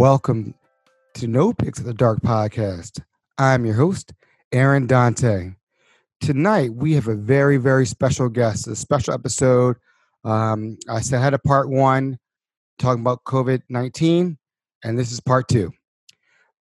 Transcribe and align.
Welcome 0.00 0.54
to 1.12 1.26
No 1.26 1.52
Pics 1.52 1.78
of 1.78 1.84
the 1.84 1.92
Dark 1.92 2.22
podcast. 2.22 3.02
I'm 3.36 3.66
your 3.66 3.74
host, 3.74 4.14
Aaron 4.50 4.86
Dante. 4.86 5.50
Tonight 6.22 6.72
we 6.72 6.94
have 6.94 7.06
a 7.06 7.14
very, 7.14 7.58
very 7.58 7.84
special 7.84 8.30
guest, 8.30 8.66
a 8.66 8.74
special 8.74 9.12
episode. 9.12 9.76
Um, 10.24 10.78
I 10.88 11.02
said 11.02 11.18
I 11.20 11.22
had 11.22 11.34
a 11.34 11.38
part 11.38 11.68
one 11.68 12.18
talking 12.78 13.02
about 13.02 13.24
COVID 13.24 13.60
19, 13.68 14.38
and 14.84 14.98
this 14.98 15.12
is 15.12 15.20
part 15.20 15.48
two. 15.48 15.70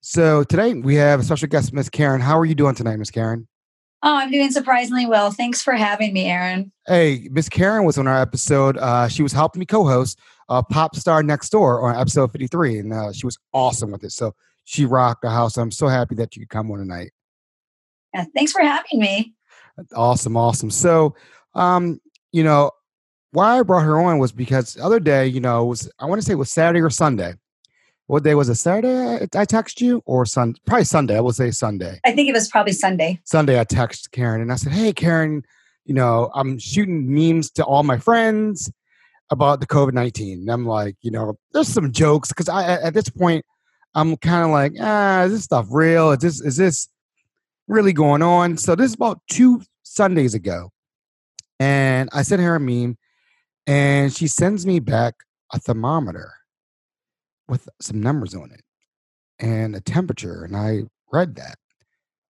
So 0.02 0.44
today 0.44 0.73
we 0.73 0.95
have 0.95 1.20
a 1.20 1.23
special 1.23 1.48
guest, 1.48 1.73
Miss 1.73 1.90
Karen. 1.90 2.22
How 2.22 2.40
are 2.40 2.45
you 2.45 2.56
doing 2.56 2.73
tonight, 2.73 2.98
Miss 2.98 3.12
Karen? 3.12 3.48
Oh, 4.10 4.16
I'm 4.16 4.32
doing 4.32 4.52
surprisingly 4.52 5.06
well. 5.06 5.32
Thanks 5.32 5.62
for 5.62 5.74
having 5.74 6.14
me, 6.14 6.28
Aaron. 6.28 6.72
Hey, 6.88 7.28
Miss 7.30 7.50
Karen 7.50 7.84
was 7.84 7.98
on 7.98 8.08
our 8.08 8.22
episode. 8.22 8.78
Uh, 8.78 9.10
she 9.10 9.22
was 9.22 9.34
helping 9.34 9.60
me 9.60 9.66
co-host 9.66 10.18
uh, 10.48 10.62
Pop 10.62 10.96
Star 10.96 11.22
Next 11.22 11.50
Door 11.50 11.82
on 11.82 12.00
episode 12.00 12.32
53, 12.32 12.80
and 12.80 12.94
uh, 12.94 13.12
she 13.12 13.26
was 13.26 13.38
awesome 13.52 13.92
with 13.92 14.06
it. 14.06 14.14
So 14.14 14.34
she 14.64 14.86
rocked 14.86 15.24
the 15.24 15.30
house. 15.30 15.58
I'm 15.58 15.72
so 15.72 15.90
happy 15.90 16.16
that 16.16 16.38
you 16.38 16.42
could 16.44 16.50
come 16.50 16.72
on 16.72 16.78
tonight. 16.78 17.12
Yeah, 18.14 18.24
thanks 18.34 18.54
for 18.54 18.62
having 18.62 19.02
me. 19.02 19.34
Awesome, 19.94 20.38
awesome. 20.38 20.72
So, 20.72 21.14
um, 21.53 22.00
you 22.31 22.46
know, 22.46 22.72
why 23.31 23.59
I 23.59 23.62
brought 23.64 23.84
her 23.84 24.00
on 24.00 24.20
was 24.20 24.31
because 24.31 24.76
the 24.76 24.86
other 24.86 25.02
day, 25.02 25.28
you 25.28 25.42
know, 25.42 25.66
was 25.66 25.92
I 26.00 26.06
want 26.06 26.22
to 26.22 26.26
say 26.26 26.31
it 26.31 26.38
was 26.38 26.50
Saturday 26.50 26.80
or 26.80 26.90
Sunday. 26.90 27.34
What 28.08 28.23
day 28.23 28.36
was 28.36 28.47
it? 28.47 28.55
Saturday? 28.55 29.27
I 29.36 29.44
text 29.44 29.81
you 29.81 30.02
or 30.05 30.25
Sun? 30.25 30.55
Probably 30.66 30.86
Sunday. 30.86 31.17
I 31.17 31.19
will 31.19 31.33
say 31.33 31.52
Sunday. 31.52 32.00
I 32.05 32.13
think 32.13 32.30
it 32.30 32.33
was 32.33 32.47
probably 32.47 32.72
Sunday. 32.72 33.19
Sunday, 33.25 33.59
I 33.59 33.66
text 33.66 34.13
Karen 34.13 34.41
and 34.41 34.52
I 34.52 34.55
said, 34.55 34.72
"Hey, 34.72 34.94
Karen, 34.94 35.44
you 35.83 35.94
know, 35.94 36.31
I'm 36.33 36.58
shooting 36.58 37.13
memes 37.13 37.52
to 37.52 37.66
all 37.66 37.83
my 37.83 37.97
friends 37.97 38.72
about 39.30 39.59
the 39.59 39.67
COVID 39.67 39.91
nineteen. 39.91 40.39
And 40.39 40.50
I'm 40.50 40.66
like, 40.66 40.95
you 41.02 41.11
know, 41.11 41.38
there's 41.52 41.67
some 41.67 41.91
jokes 41.91 42.30
because 42.30 42.47
I 42.47 42.81
at 42.81 42.94
this 42.94 43.09
point, 43.09 43.44
I'm 43.94 44.16
kind 44.16 44.45
of 44.45 44.52
like, 44.52 44.73
ah, 44.80 45.23
is 45.23 45.33
this 45.33 45.44
stuff 45.44 45.67
real? 45.69 46.11
Is 46.11 46.19
this 46.19 46.41
is 46.41 46.55
this 46.55 46.88
really 47.67 47.91
going 47.91 48.22
on? 48.22 48.55
So 48.55 48.73
this 48.73 48.91
is 48.91 48.95
about 48.95 49.19
two 49.30 49.61
Sundays 49.83 50.33
ago, 50.33 50.72
and 51.59 52.08
I 52.13 52.22
sent 52.22 52.41
her 52.41 52.55
a 52.55 52.59
meme, 52.59 52.97
and 53.66 54.13
she 54.13 54.28
sends 54.28 54.66
me 54.66 54.80
back 54.80 55.16
a 55.53 55.59
thermometer 55.59 56.31
with 57.48 57.67
some 57.81 58.02
numbers 58.02 58.34
on 58.34 58.52
it 58.52 58.62
and 59.40 59.76
a 59.76 59.81
temperature. 59.81 60.44
And 60.44 60.56
I 60.56 60.84
read 61.12 61.36
that. 61.36 61.58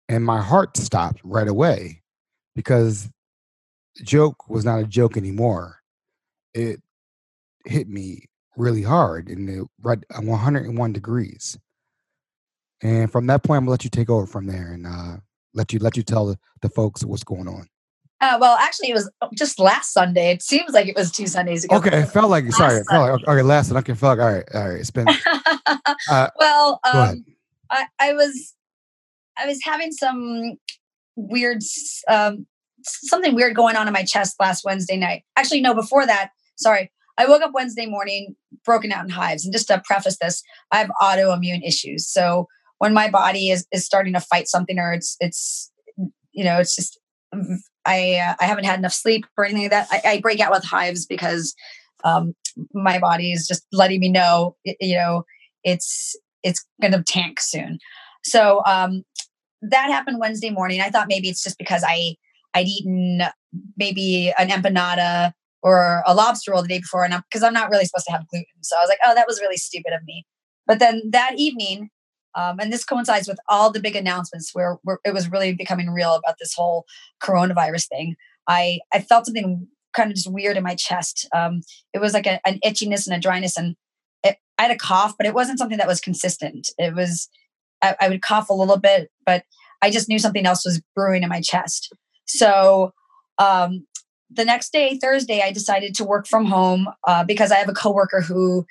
And 0.08 0.24
my 0.24 0.40
heart 0.40 0.76
stopped 0.76 1.20
right 1.24 1.48
away 1.48 2.02
because 2.54 3.08
joke 4.02 4.48
was 4.48 4.64
not 4.64 4.80
a 4.80 4.84
joke 4.84 5.16
anymore. 5.16 5.80
It 6.52 6.80
hit 7.64 7.88
me 7.88 8.26
really 8.56 8.82
hard 8.82 9.28
and 9.28 9.48
it 9.48 9.66
read 9.82 10.04
101 10.14 10.92
degrees. 10.92 11.58
And 12.82 13.10
from 13.10 13.26
that 13.28 13.42
point, 13.42 13.58
I'm 13.58 13.64
gonna 13.64 13.70
let 13.70 13.84
you 13.84 13.90
take 13.90 14.10
over 14.10 14.26
from 14.26 14.46
there 14.46 14.72
and 14.72 14.86
uh, 14.86 15.16
let 15.54 15.72
you 15.72 15.78
let 15.78 15.96
you 15.96 16.02
tell 16.02 16.26
the, 16.26 16.38
the 16.60 16.68
folks 16.68 17.04
what's 17.04 17.24
going 17.24 17.48
on. 17.48 17.66
Uh, 18.24 18.38
well, 18.40 18.56
actually, 18.56 18.88
it 18.88 18.94
was 18.94 19.10
just 19.36 19.58
last 19.58 19.92
Sunday. 19.92 20.30
It 20.30 20.42
seems 20.42 20.72
like 20.72 20.88
it 20.88 20.96
was 20.96 21.10
two 21.12 21.26
Sundays 21.26 21.62
ago. 21.62 21.76
Okay, 21.76 22.00
it 22.00 22.06
felt 22.06 22.30
like 22.30 22.50
sorry, 22.52 22.78
it 22.78 22.86
felt 22.90 23.20
like 23.20 23.28
okay, 23.28 23.42
last 23.42 23.68
Sunday. 23.68 23.80
Okay, 23.80 23.92
felt 23.92 24.16
like 24.16 24.26
all 24.26 24.32
right, 24.32 24.44
all 24.54 24.68
right. 24.70 24.80
It's 24.80 24.90
been 24.90 25.06
uh, 26.10 26.30
well. 26.38 26.80
Um, 26.84 27.22
I, 27.70 27.86
I 27.98 28.14
was 28.14 28.54
I 29.36 29.46
was 29.46 29.60
having 29.62 29.92
some 29.92 30.56
weird 31.16 31.58
um, 32.08 32.46
something 32.82 33.34
weird 33.34 33.54
going 33.54 33.76
on 33.76 33.88
in 33.88 33.92
my 33.92 34.04
chest 34.04 34.36
last 34.40 34.64
Wednesday 34.64 34.96
night. 34.96 35.24
Actually, 35.36 35.60
no, 35.60 35.74
before 35.74 36.06
that. 36.06 36.30
Sorry, 36.56 36.90
I 37.18 37.26
woke 37.26 37.42
up 37.42 37.50
Wednesday 37.52 37.84
morning 37.84 38.36
broken 38.64 38.90
out 38.90 39.04
in 39.04 39.10
hives. 39.10 39.44
And 39.44 39.52
just 39.52 39.68
to 39.68 39.82
preface 39.84 40.16
this, 40.18 40.42
I 40.72 40.78
have 40.78 40.88
autoimmune 40.98 41.60
issues. 41.62 42.08
So 42.08 42.48
when 42.78 42.94
my 42.94 43.10
body 43.10 43.50
is 43.50 43.66
is 43.70 43.84
starting 43.84 44.14
to 44.14 44.20
fight 44.20 44.48
something, 44.48 44.78
or 44.78 44.94
it's 44.94 45.18
it's 45.20 45.70
you 46.32 46.44
know 46.44 46.58
it's 46.58 46.74
just 46.74 46.98
I 47.86 48.16
uh, 48.16 48.34
I 48.40 48.46
haven't 48.46 48.64
had 48.64 48.78
enough 48.78 48.92
sleep 48.92 49.26
or 49.36 49.44
anything 49.44 49.62
like 49.62 49.70
that. 49.70 49.88
I, 49.90 50.12
I 50.12 50.20
break 50.20 50.40
out 50.40 50.52
with 50.52 50.64
hives 50.64 51.06
because 51.06 51.54
um, 52.04 52.34
my 52.72 52.98
body 52.98 53.32
is 53.32 53.46
just 53.46 53.66
letting 53.72 54.00
me 54.00 54.10
know, 54.10 54.56
you 54.64 54.96
know, 54.96 55.24
it's 55.62 56.16
it's 56.42 56.64
going 56.80 56.92
to 56.92 57.02
tank 57.02 57.40
soon. 57.40 57.78
So 58.24 58.62
um, 58.66 59.02
that 59.62 59.90
happened 59.90 60.18
Wednesday 60.20 60.50
morning. 60.50 60.80
I 60.80 60.90
thought 60.90 61.08
maybe 61.08 61.28
it's 61.28 61.42
just 61.42 61.58
because 61.58 61.82
I 61.86 62.16
I'd 62.54 62.66
eaten 62.66 63.22
maybe 63.76 64.32
an 64.38 64.48
empanada 64.48 65.32
or 65.62 66.02
a 66.06 66.14
lobster 66.14 66.52
roll 66.52 66.62
the 66.62 66.68
day 66.68 66.78
before, 66.78 67.04
and 67.04 67.14
because 67.30 67.42
I'm, 67.42 67.48
I'm 67.48 67.54
not 67.54 67.70
really 67.70 67.86
supposed 67.86 68.06
to 68.06 68.12
have 68.12 68.28
gluten, 68.28 68.46
so 68.62 68.76
I 68.76 68.80
was 68.80 68.88
like, 68.88 68.98
oh, 69.04 69.14
that 69.14 69.26
was 69.26 69.40
really 69.40 69.56
stupid 69.56 69.92
of 69.94 70.04
me. 70.04 70.26
But 70.66 70.78
then 70.78 71.02
that 71.10 71.32
evening, 71.36 71.90
um, 72.34 72.58
and 72.60 72.72
this 72.72 72.84
coincides 72.84 73.28
with 73.28 73.38
all 73.48 73.70
the 73.70 73.80
big 73.80 73.96
announcements 73.96 74.54
where, 74.54 74.78
where, 74.82 74.98
it 75.04 75.14
was 75.14 75.30
really 75.30 75.52
becoming 75.52 75.90
real 75.90 76.14
about 76.14 76.36
this 76.38 76.54
whole 76.54 76.84
coronavirus 77.22 77.88
thing. 77.88 78.16
I, 78.48 78.80
I 78.92 79.00
felt 79.00 79.26
something 79.26 79.68
kind 79.94 80.10
of 80.10 80.16
just 80.16 80.30
weird 80.30 80.56
in 80.56 80.64
my 80.64 80.74
chest. 80.74 81.28
Um, 81.34 81.62
it 81.92 82.00
was 82.00 82.12
like 82.12 82.26
a, 82.26 82.40
an 82.46 82.58
itchiness 82.64 83.06
and 83.06 83.14
a 83.16 83.20
dryness, 83.20 83.56
and 83.56 83.76
it, 84.22 84.36
I 84.58 84.62
had 84.62 84.70
a 84.70 84.76
cough, 84.76 85.14
but 85.16 85.26
it 85.26 85.34
wasn't 85.34 85.58
something 85.58 85.78
that 85.78 85.86
was 85.86 86.00
consistent. 86.00 86.68
It 86.78 86.94
was 86.94 87.28
I, 87.82 87.96
I 88.00 88.08
would 88.08 88.22
cough 88.22 88.48
a 88.48 88.54
little 88.54 88.78
bit, 88.78 89.10
but 89.24 89.44
I 89.82 89.90
just 89.90 90.08
knew 90.08 90.18
something 90.18 90.46
else 90.46 90.64
was 90.64 90.80
brewing 90.96 91.22
in 91.22 91.28
my 91.28 91.40
chest. 91.40 91.92
So 92.26 92.92
um, 93.38 93.86
the 94.30 94.44
next 94.44 94.72
day, 94.72 94.98
Thursday, 94.98 95.42
I 95.42 95.52
decided 95.52 95.94
to 95.96 96.04
work 96.04 96.26
from 96.26 96.46
home 96.46 96.88
uh, 97.06 97.24
because 97.24 97.52
I 97.52 97.56
have 97.56 97.68
a 97.68 97.74
coworker 97.74 98.20
who 98.20 98.66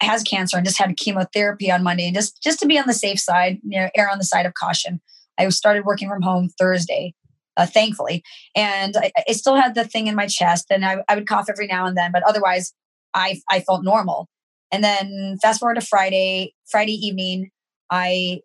has 0.00 0.22
cancer 0.22 0.56
and 0.56 0.66
just 0.66 0.78
had 0.78 0.96
chemotherapy 0.96 1.70
on 1.70 1.82
Monday, 1.82 2.10
just 2.12 2.42
just 2.42 2.60
to 2.60 2.66
be 2.66 2.78
on 2.78 2.86
the 2.86 2.94
safe 2.94 3.18
side, 3.18 3.58
you 3.62 3.80
know, 3.80 3.90
err 3.96 4.10
on 4.10 4.18
the 4.18 4.24
side 4.24 4.46
of 4.46 4.54
caution. 4.54 5.00
I 5.38 5.48
started 5.50 5.84
working 5.84 6.08
from 6.08 6.22
home 6.22 6.48
Thursday, 6.58 7.14
uh, 7.56 7.66
thankfully, 7.66 8.22
and 8.56 8.96
I, 8.96 9.12
I, 9.28 9.32
still 9.32 9.54
had 9.54 9.74
the 9.74 9.84
thing 9.84 10.06
in 10.06 10.16
my 10.16 10.26
chest, 10.26 10.66
and 10.70 10.84
I, 10.84 10.98
I 11.08 11.14
would 11.14 11.28
cough 11.28 11.46
every 11.48 11.66
now 11.66 11.86
and 11.86 11.96
then, 11.96 12.12
but 12.12 12.22
otherwise, 12.24 12.72
I 13.14 13.40
I 13.50 13.60
felt 13.60 13.84
normal. 13.84 14.28
And 14.70 14.84
then 14.84 15.38
fast 15.40 15.60
forward 15.60 15.76
to 15.76 15.86
Friday, 15.86 16.54
Friday 16.70 16.92
evening, 16.92 17.50
I 17.90 18.40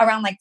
around 0.00 0.22
like 0.22 0.38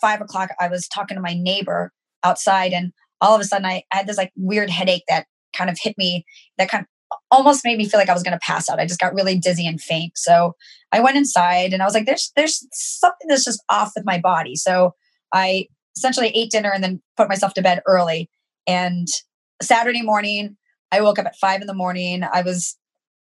five 0.00 0.20
o'clock, 0.20 0.50
I 0.60 0.68
was 0.68 0.88
talking 0.88 1.16
to 1.16 1.22
my 1.22 1.34
neighbor 1.34 1.92
outside, 2.22 2.72
and 2.72 2.92
all 3.20 3.34
of 3.34 3.40
a 3.40 3.44
sudden, 3.44 3.66
I, 3.66 3.82
I 3.92 3.98
had 3.98 4.06
this 4.06 4.18
like 4.18 4.32
weird 4.36 4.70
headache 4.70 5.04
that 5.08 5.26
kind 5.54 5.70
of 5.70 5.78
hit 5.80 5.96
me. 5.96 6.24
That 6.58 6.68
kind 6.68 6.82
of 6.82 6.88
almost 7.30 7.64
made 7.64 7.78
me 7.78 7.88
feel 7.88 7.98
like 7.98 8.08
I 8.08 8.14
was 8.14 8.22
going 8.22 8.36
to 8.36 8.46
pass 8.46 8.68
out. 8.68 8.78
I 8.78 8.86
just 8.86 9.00
got 9.00 9.14
really 9.14 9.38
dizzy 9.38 9.66
and 9.66 9.80
faint. 9.80 10.12
So 10.16 10.54
I 10.92 11.00
went 11.00 11.16
inside 11.16 11.72
and 11.72 11.82
I 11.82 11.84
was 11.84 11.94
like, 11.94 12.06
there's, 12.06 12.32
there's 12.36 12.66
something 12.72 13.28
that's 13.28 13.44
just 13.44 13.62
off 13.68 13.92
with 13.96 14.04
my 14.04 14.18
body. 14.18 14.56
So 14.56 14.94
I 15.32 15.66
essentially 15.96 16.28
ate 16.28 16.50
dinner 16.50 16.70
and 16.72 16.82
then 16.82 17.02
put 17.16 17.28
myself 17.28 17.54
to 17.54 17.62
bed 17.62 17.82
early. 17.86 18.30
And 18.66 19.08
Saturday 19.62 20.02
morning, 20.02 20.56
I 20.92 21.00
woke 21.00 21.18
up 21.18 21.26
at 21.26 21.36
five 21.36 21.60
in 21.60 21.66
the 21.66 21.74
morning. 21.74 22.22
I 22.24 22.42
was 22.42 22.76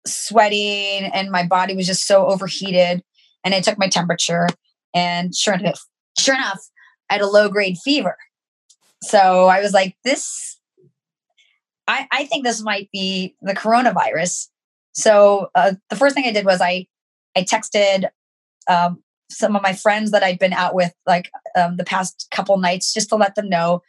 sweating 0.07 1.09
and 1.13 1.31
my 1.31 1.45
body 1.45 1.75
was 1.75 1.87
just 1.87 2.05
so 2.05 2.27
overheated. 2.27 3.03
And 3.43 3.53
I 3.53 3.61
took 3.61 3.77
my 3.77 3.87
temperature 3.87 4.47
and 4.93 5.35
sure 5.35 5.53
enough, 5.53 5.81
sure 6.17 6.35
enough, 6.35 6.61
I 7.09 7.13
had 7.15 7.21
a 7.21 7.27
low 7.27 7.49
grade 7.49 7.77
fever. 7.83 8.17
So 9.03 9.45
I 9.45 9.61
was 9.61 9.73
like, 9.73 9.95
this 10.03 10.59
I, 11.87 12.07
I 12.11 12.25
think 12.25 12.43
this 12.43 12.61
might 12.61 12.89
be 12.91 13.35
the 13.41 13.53
coronavirus. 13.53 14.47
So 14.93 15.49
uh, 15.55 15.73
the 15.89 15.95
first 15.95 16.15
thing 16.15 16.25
I 16.25 16.31
did 16.31 16.45
was 16.45 16.61
I 16.61 16.87
I 17.35 17.43
texted 17.43 18.09
um, 18.69 19.03
some 19.29 19.55
of 19.55 19.61
my 19.61 19.73
friends 19.73 20.11
that 20.11 20.23
I'd 20.23 20.39
been 20.39 20.53
out 20.53 20.73
with 20.73 20.93
like 21.05 21.29
um, 21.55 21.77
the 21.77 21.83
past 21.83 22.27
couple 22.31 22.57
nights 22.57 22.93
just 22.93 23.09
to 23.09 23.15
let 23.15 23.35
them 23.35 23.49
know 23.49 23.81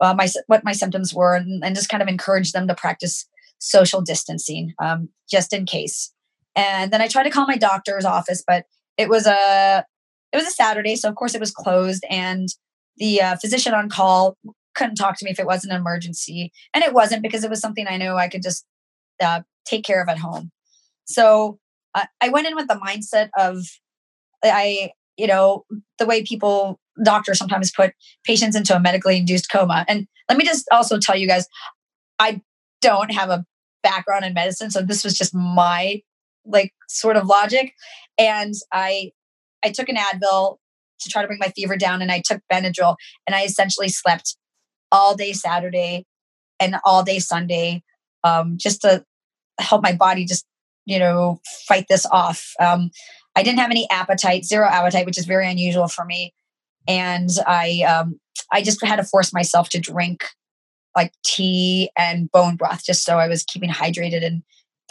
uh, 0.00 0.14
my 0.14 0.28
what 0.46 0.64
my 0.64 0.72
symptoms 0.72 1.14
were 1.14 1.34
and, 1.34 1.64
and, 1.64 1.76
just 1.76 1.88
kind 1.88 2.02
of 2.02 2.08
encourage 2.08 2.52
them 2.52 2.66
to 2.66 2.74
practice 2.74 3.26
social 3.58 4.00
distancing 4.00 4.74
um, 4.80 5.08
just 5.30 5.52
in 5.52 5.64
case. 5.64 6.12
And 6.56 6.92
then 6.92 7.00
I 7.00 7.08
tried 7.08 7.24
to 7.24 7.30
call 7.30 7.46
my 7.46 7.56
doctor's 7.56 8.04
office, 8.04 8.42
but 8.46 8.66
it 8.98 9.08
was 9.08 9.26
a 9.26 9.84
it 10.32 10.36
was 10.36 10.46
a 10.46 10.50
Saturday, 10.50 10.96
so 10.96 11.08
of 11.08 11.14
course 11.14 11.34
it 11.34 11.40
was 11.40 11.52
closed. 11.52 12.04
And 12.10 12.48
the 12.96 13.22
uh, 13.22 13.36
physician 13.36 13.74
on 13.74 13.88
call 13.88 14.36
couldn't 14.74 14.96
talk 14.96 15.18
to 15.18 15.24
me 15.24 15.30
if 15.30 15.38
it 15.38 15.46
wasn't 15.46 15.72
an 15.72 15.80
emergency. 15.80 16.52
And 16.74 16.82
it 16.82 16.92
wasn't 16.92 17.22
because 17.22 17.44
it 17.44 17.50
was 17.50 17.60
something 17.60 17.86
I 17.88 17.96
knew 17.96 18.14
I 18.14 18.28
could 18.28 18.42
just 18.42 18.64
uh, 19.22 19.42
take 19.64 19.84
care 19.84 20.02
of 20.02 20.08
at 20.08 20.18
home. 20.18 20.50
So 21.04 21.58
uh, 21.94 22.06
I 22.20 22.28
went 22.28 22.46
in 22.46 22.56
with 22.56 22.68
the 22.68 22.74
mindset 22.74 23.30
of 23.36 23.64
I, 24.44 24.92
you 25.16 25.26
know, 25.26 25.64
the 25.98 26.06
way 26.06 26.22
people, 26.22 26.80
doctors 27.02 27.38
sometimes 27.38 27.70
put 27.70 27.92
patients 28.24 28.56
into 28.56 28.76
a 28.76 28.80
medically 28.80 29.16
induced 29.16 29.50
coma. 29.50 29.84
And 29.88 30.06
let 30.28 30.36
me 30.36 30.44
just 30.44 30.66
also 30.72 30.98
tell 30.98 31.16
you 31.16 31.26
guys, 31.26 31.46
I 32.18 32.42
don't 32.80 33.12
have 33.12 33.30
a 33.30 33.44
background 33.82 34.24
in 34.24 34.34
medicine. 34.34 34.70
So 34.70 34.82
this 34.82 35.04
was 35.04 35.16
just 35.16 35.34
my 35.34 36.02
like 36.44 36.72
sort 36.88 37.16
of 37.16 37.26
logic. 37.26 37.72
And 38.18 38.54
I, 38.72 39.12
I 39.64 39.70
took 39.70 39.88
an 39.88 39.96
Advil 39.96 40.56
to 41.00 41.08
try 41.08 41.22
to 41.22 41.28
bring 41.28 41.38
my 41.38 41.48
fever 41.48 41.76
down 41.76 42.02
and 42.02 42.10
I 42.10 42.22
took 42.24 42.40
Benadryl 42.52 42.96
and 43.26 43.34
I 43.34 43.44
essentially 43.44 43.88
slept 43.88 44.36
all 44.92 45.16
day 45.16 45.32
Saturday 45.32 46.06
and 46.60 46.76
all 46.84 47.02
day 47.02 47.18
Sunday 47.18 47.82
um, 48.22 48.56
just 48.56 48.82
to 48.82 49.04
help 49.58 49.82
my 49.82 49.92
body 49.92 50.24
just, 50.24 50.46
you 50.84 50.98
know, 50.98 51.40
fight 51.66 51.86
this 51.88 52.06
off. 52.06 52.52
Um, 52.60 52.90
I 53.34 53.42
didn't 53.42 53.58
have 53.60 53.70
any 53.70 53.88
appetite, 53.90 54.44
zero 54.44 54.66
appetite, 54.66 55.06
which 55.06 55.18
is 55.18 55.24
very 55.24 55.50
unusual 55.50 55.88
for 55.88 56.04
me. 56.04 56.34
And 56.86 57.30
I 57.46 57.82
um, 57.82 58.20
I 58.52 58.62
just 58.62 58.84
had 58.84 58.96
to 58.96 59.04
force 59.04 59.32
myself 59.32 59.68
to 59.70 59.80
drink 59.80 60.24
like 60.94 61.12
tea 61.24 61.90
and 61.96 62.30
bone 62.30 62.56
broth 62.56 62.84
just 62.84 63.04
so 63.04 63.18
I 63.18 63.28
was 63.28 63.44
keeping 63.44 63.70
hydrated 63.70 64.24
and 64.24 64.42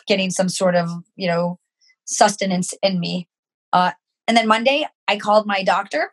getting 0.08 0.32
some 0.32 0.50
sort 0.50 0.76
of 0.76 0.90
you 1.16 1.28
know 1.28 1.60
sustenance 2.06 2.74
in 2.82 3.00
me. 3.00 3.28
Uh, 3.74 3.92
and 4.28 4.36
then 4.36 4.48
Monday, 4.48 4.88
I 5.08 5.18
called 5.18 5.46
my 5.46 5.64
doctor, 5.64 6.12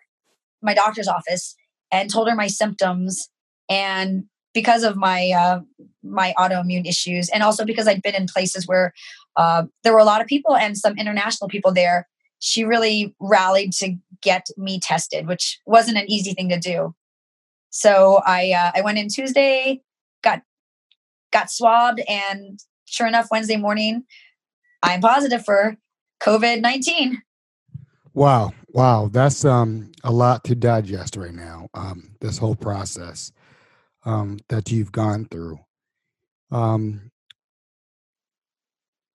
my 0.63 0.75
doctor's 0.75 1.09
office, 1.09 1.55
and 1.91 2.11
told 2.11 2.29
her 2.29 2.35
my 2.35 2.49
symptoms. 2.49 3.29
And 3.69 4.25
because 4.55 4.83
of 4.83 4.97
my 4.97 5.31
uh, 5.31 5.61
my 6.03 6.35
autoimmune 6.39 6.87
issues, 6.87 7.29
and 7.29 7.43
also 7.43 7.65
because 7.65 7.87
I'd 7.87 8.03
been 8.03 8.15
in 8.15 8.27
places 8.27 8.67
where 8.67 8.93
uh, 9.37 9.65
there 9.85 9.93
were 9.93 9.99
a 9.99 10.05
lot 10.05 10.21
of 10.21 10.27
people 10.27 10.57
and 10.57 10.77
some 10.77 10.97
international 10.99 11.49
people 11.49 11.73
there, 11.73 12.09
she 12.39 12.65
really 12.65 13.15
rallied 13.21 13.73
to 13.75 13.97
get 14.23 14.47
me 14.57 14.81
tested, 14.81 15.27
which 15.27 15.61
wasn't 15.67 15.99
an 15.99 16.11
easy 16.11 16.33
thing 16.33 16.49
to 16.49 16.59
do. 16.59 16.95
So 17.71 18.21
I 18.27 18.53
uh, 18.53 18.73
I 18.75 18.81
went 18.81 18.99
in 18.99 19.09
Tuesday, 19.09 19.83
got 20.23 20.43
got 21.33 21.51
swabbed, 21.51 22.01
and 22.09 22.59
sure 22.87 23.07
enough, 23.07 23.29
Wednesday 23.31 23.57
morning, 23.57 24.05
I'm 24.83 25.01
positive 25.01 25.45
for 25.45 25.77
COVID 26.21 26.61
nineteen. 26.63 27.23
Wow, 28.15 28.53
wow, 28.69 29.09
that's 29.13 29.45
um 29.45 29.93
a 30.03 30.11
lot 30.11 30.43
to 30.45 30.55
digest 30.55 31.17
right 31.17 31.35
now. 31.35 31.69
Um, 31.75 32.17
this 32.21 32.39
whole 32.39 32.57
process 32.57 33.31
um 34.09 34.39
that 34.49 34.71
you've 34.71 34.91
gone 34.91 35.27
through. 35.27 35.61
Um, 36.51 37.11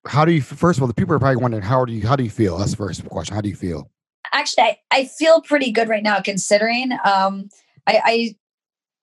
how 0.06 0.24
do 0.26 0.32
you? 0.32 0.42
First 0.42 0.78
of 0.78 0.84
all, 0.84 0.88
the 0.88 0.94
people 0.94 1.16
are 1.16 1.20
probably 1.20 1.42
wondering 1.42 1.64
how 1.64 1.84
do 1.86 1.94
you 1.94 2.08
how 2.08 2.16
do 2.16 2.24
you 2.24 2.30
feel? 2.30 2.58
That's 2.58 2.72
the 2.72 2.78
first 2.78 3.04
question. 3.10 3.36
How 3.36 3.42
do 3.42 3.50
you 3.50 3.56
feel? 3.56 3.90
Actually, 4.32 4.64
I, 4.64 4.78
I 4.92 5.06
feel 5.06 5.42
pretty 5.42 5.72
good 5.72 5.90
right 5.90 6.04
now, 6.04 6.20
considering 6.20 6.92
um 7.04 7.50
I, 7.88 8.36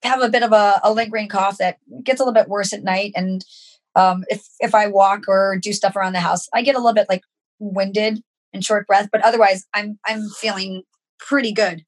I 0.03 0.09
have 0.09 0.23
a 0.23 0.31
bit 0.31 0.43
of 0.43 0.53
a, 0.53 0.81
a 0.83 0.93
lingering 0.93 1.29
cough 1.29 1.59
that 1.59 1.79
gets 2.05 2.21
a 2.21 2.25
little 2.25 2.35
bit 2.35 2.49
worse 2.49 2.73
at 2.73 2.85
night, 2.85 3.13
and 3.17 3.45
um, 3.97 4.25
if 4.29 4.47
if 4.61 4.75
I 4.75 4.87
walk 4.87 5.25
or 5.27 5.59
do 5.61 5.73
stuff 5.73 5.97
around 5.97 6.13
the 6.13 6.21
house, 6.21 6.49
I 6.55 6.63
get 6.63 6.77
a 6.77 6.79
little 6.79 6.95
bit 6.95 7.09
like 7.09 7.23
winded 7.59 8.23
and 8.53 8.65
short 8.65 8.87
breath. 8.87 9.09
But 9.11 9.25
otherwise, 9.25 9.67
I'm 9.75 9.99
I'm 10.07 10.29
feeling 10.29 10.85
pretty 11.19 11.53
good. 11.53 11.85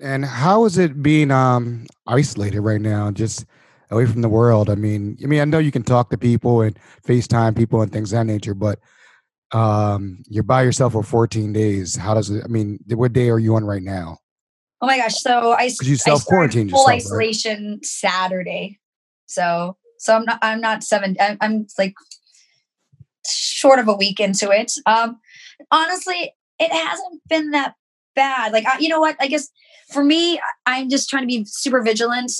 And 0.00 0.24
how 0.24 0.64
is 0.64 0.78
it 0.78 1.02
being 1.02 1.30
um, 1.30 1.86
isolated 2.06 2.60
right 2.60 2.80
now, 2.80 3.10
just 3.10 3.44
away 3.90 4.06
from 4.06 4.22
the 4.22 4.28
world? 4.28 4.70
I 4.70 4.74
mean, 4.74 5.16
I 5.22 5.26
mean, 5.26 5.40
I 5.40 5.44
know 5.44 5.58
you 5.58 5.72
can 5.72 5.82
talk 5.82 6.10
to 6.10 6.18
people 6.18 6.62
and 6.62 6.78
FaceTime 7.06 7.56
people 7.56 7.82
and 7.82 7.92
things 7.92 8.12
of 8.12 8.18
that 8.18 8.24
nature, 8.24 8.54
but 8.54 8.78
um, 9.52 10.22
you're 10.28 10.42
by 10.42 10.62
yourself 10.62 10.92
for 10.92 11.02
14 11.02 11.52
days. 11.52 11.96
How 11.96 12.14
does 12.14 12.30
it? 12.30 12.44
I 12.44 12.48
mean, 12.48 12.78
what 12.88 13.12
day 13.12 13.30
are 13.30 13.38
you 13.38 13.56
on 13.56 13.64
right 13.64 13.82
now? 13.82 14.18
Oh 14.80 14.86
my 14.86 14.98
gosh! 14.98 15.16
So 15.20 15.52
I 15.52 15.70
you 15.82 15.96
self 15.96 16.24
quarantine 16.24 16.68
full 16.68 16.86
isolation 16.86 17.72
right? 17.72 17.84
Saturday. 17.84 18.78
So 19.26 19.76
so 19.98 20.14
I'm 20.14 20.24
not 20.24 20.38
I'm 20.42 20.60
not 20.60 20.84
seven. 20.84 21.16
I'm, 21.20 21.36
I'm 21.40 21.66
like 21.76 21.94
short 23.26 23.78
of 23.78 23.88
a 23.88 23.94
week 23.94 24.20
into 24.20 24.50
it. 24.50 24.72
Um, 24.86 25.18
honestly, 25.70 26.32
it 26.58 26.72
hasn't 26.72 27.22
been 27.28 27.50
that 27.50 27.74
bad. 28.18 28.52
Like 28.52 28.66
I, 28.66 28.78
you 28.78 28.88
know 28.88 29.00
what? 29.00 29.16
I 29.20 29.28
guess 29.28 29.48
for 29.92 30.02
me, 30.02 30.40
I'm 30.66 30.90
just 30.90 31.08
trying 31.08 31.22
to 31.22 31.26
be 31.26 31.44
super 31.46 31.82
vigilant 31.82 32.32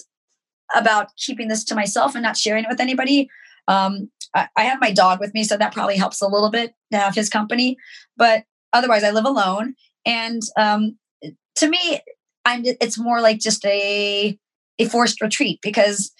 about 0.75 1.09
keeping 1.17 1.49
this 1.49 1.65
to 1.65 1.75
myself 1.75 2.15
and 2.15 2.23
not 2.23 2.37
sharing 2.37 2.65
it 2.65 2.69
with 2.69 2.81
anybody. 2.81 3.31
Um, 3.69 4.11
I, 4.35 4.49
I 4.57 4.65
have 4.65 4.81
my 4.81 4.91
dog 4.91 5.21
with 5.21 5.33
me, 5.35 5.45
so 5.45 5.57
that 5.57 5.73
probably 5.73 5.97
helps 5.97 6.21
a 6.21 6.27
little 6.27 6.51
bit 6.51 6.75
to 6.93 6.99
have 6.99 7.15
his 7.15 7.29
company. 7.29 7.77
But 8.17 8.43
otherwise, 8.73 9.05
I 9.05 9.11
live 9.11 9.25
alone, 9.25 9.75
and 10.05 10.43
um, 10.57 10.99
to 11.57 11.69
me, 11.69 12.01
I'm 12.45 12.63
it's 12.65 12.99
more 12.99 13.21
like 13.21 13.39
just 13.39 13.65
a 13.65 14.39
a 14.79 14.85
forced 14.87 15.21
retreat 15.21 15.61
because 15.63 16.11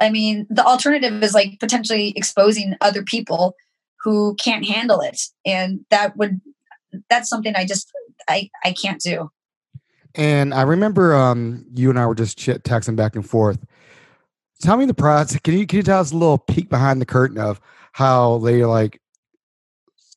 I 0.00 0.10
mean 0.10 0.46
the 0.48 0.64
alternative 0.64 1.22
is 1.22 1.34
like 1.34 1.58
potentially 1.60 2.12
exposing 2.16 2.76
other 2.80 3.02
people 3.02 3.54
who 4.02 4.34
can't 4.36 4.66
handle 4.66 5.00
it 5.00 5.20
and 5.46 5.80
that 5.90 6.16
would 6.16 6.40
that's 7.08 7.28
something 7.28 7.54
I 7.56 7.64
just 7.64 7.90
I 8.28 8.50
I 8.64 8.72
can't 8.72 9.00
do. 9.00 9.30
And 10.14 10.52
I 10.52 10.62
remember 10.62 11.14
um 11.14 11.64
you 11.74 11.90
and 11.90 11.98
I 11.98 12.06
were 12.06 12.14
just 12.14 12.38
chit 12.38 12.64
texting 12.64 12.96
back 12.96 13.16
and 13.16 13.28
forth. 13.28 13.64
Tell 14.60 14.76
me 14.76 14.84
the 14.84 14.94
process. 14.94 15.40
Can 15.40 15.58
you 15.58 15.66
can 15.66 15.78
you 15.78 15.82
tell 15.82 16.00
us 16.00 16.12
a 16.12 16.16
little 16.16 16.38
peek 16.38 16.68
behind 16.68 17.00
the 17.00 17.06
curtain 17.06 17.38
of 17.38 17.60
how 17.92 18.38
they 18.38 18.64
like 18.64 19.00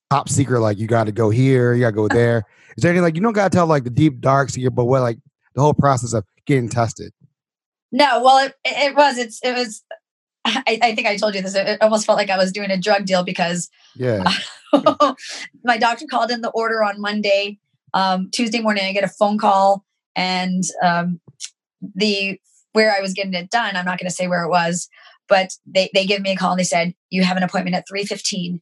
top 0.10 0.30
secret 0.30 0.62
like 0.62 0.78
you 0.78 0.88
got 0.88 1.06
to 1.06 1.12
go 1.12 1.30
here, 1.30 1.74
you 1.74 1.82
got 1.82 1.92
to 1.92 1.96
go 1.96 2.08
there. 2.10 2.44
Is 2.78 2.82
there 2.82 2.92
anything 2.92 3.04
like 3.04 3.16
you 3.16 3.22
don't 3.22 3.34
got 3.34 3.52
to 3.52 3.56
tell 3.56 3.68
like 3.68 3.84
the 3.84 3.90
deep 3.90 4.20
dark 4.20 4.50
secret, 4.50 4.72
but 4.72 4.86
what 4.86 5.02
like 5.02 5.18
the 5.56 5.62
whole 5.62 5.74
process 5.74 6.14
of 6.14 6.26
getting 6.46 6.70
tested? 6.70 7.12
No, 7.92 8.22
well, 8.24 8.46
it, 8.46 8.54
it 8.66 8.96
was. 8.96 9.18
It's 9.18 9.40
it 9.44 9.54
was. 9.54 9.84
I, 10.46 10.80
I 10.82 10.96
think 10.96 11.08
I 11.08 11.18
told 11.18 11.34
you 11.34 11.42
this. 11.42 11.56
It 11.56 11.82
almost 11.82 12.06
felt 12.06 12.18
like 12.18 12.30
I 12.30 12.38
was 12.38 12.52
doing 12.52 12.70
a 12.70 12.78
drug 12.78 13.06
deal 13.06 13.24
because 13.24 13.70
yeah, 13.96 14.24
my 15.64 15.78
doctor 15.78 16.06
called 16.10 16.32
in 16.32 16.42
the 16.42 16.50
order 16.50 16.84
on 16.84 17.00
Monday. 17.00 17.58
Um, 17.94 18.30
Tuesday 18.32 18.62
morning, 18.62 18.86
I 18.86 18.92
get 18.92 19.04
a 19.04 19.10
phone 19.10 19.38
call, 19.38 19.86
and 20.16 20.64
um, 20.84 21.20
the 21.96 22.40
where 22.74 22.94
I 22.94 23.00
was 23.00 23.14
getting 23.14 23.34
it 23.34 23.50
done. 23.50 23.76
I'm 23.76 23.86
not 23.86 24.00
going 24.00 24.10
to 24.10 24.16
say 24.16 24.28
where 24.28 24.44
it 24.44 24.50
was, 24.50 24.90
but 25.28 25.52
they 25.66 25.90
they 25.94 26.06
give 26.06 26.22
me 26.22 26.32
a 26.32 26.36
call 26.36 26.52
and 26.52 26.60
they 26.60 26.66
said 26.66 26.94
you 27.10 27.24
have 27.24 27.38
an 27.38 27.44
appointment 27.44 27.76
at 27.76 27.86
3:15. 27.92 28.60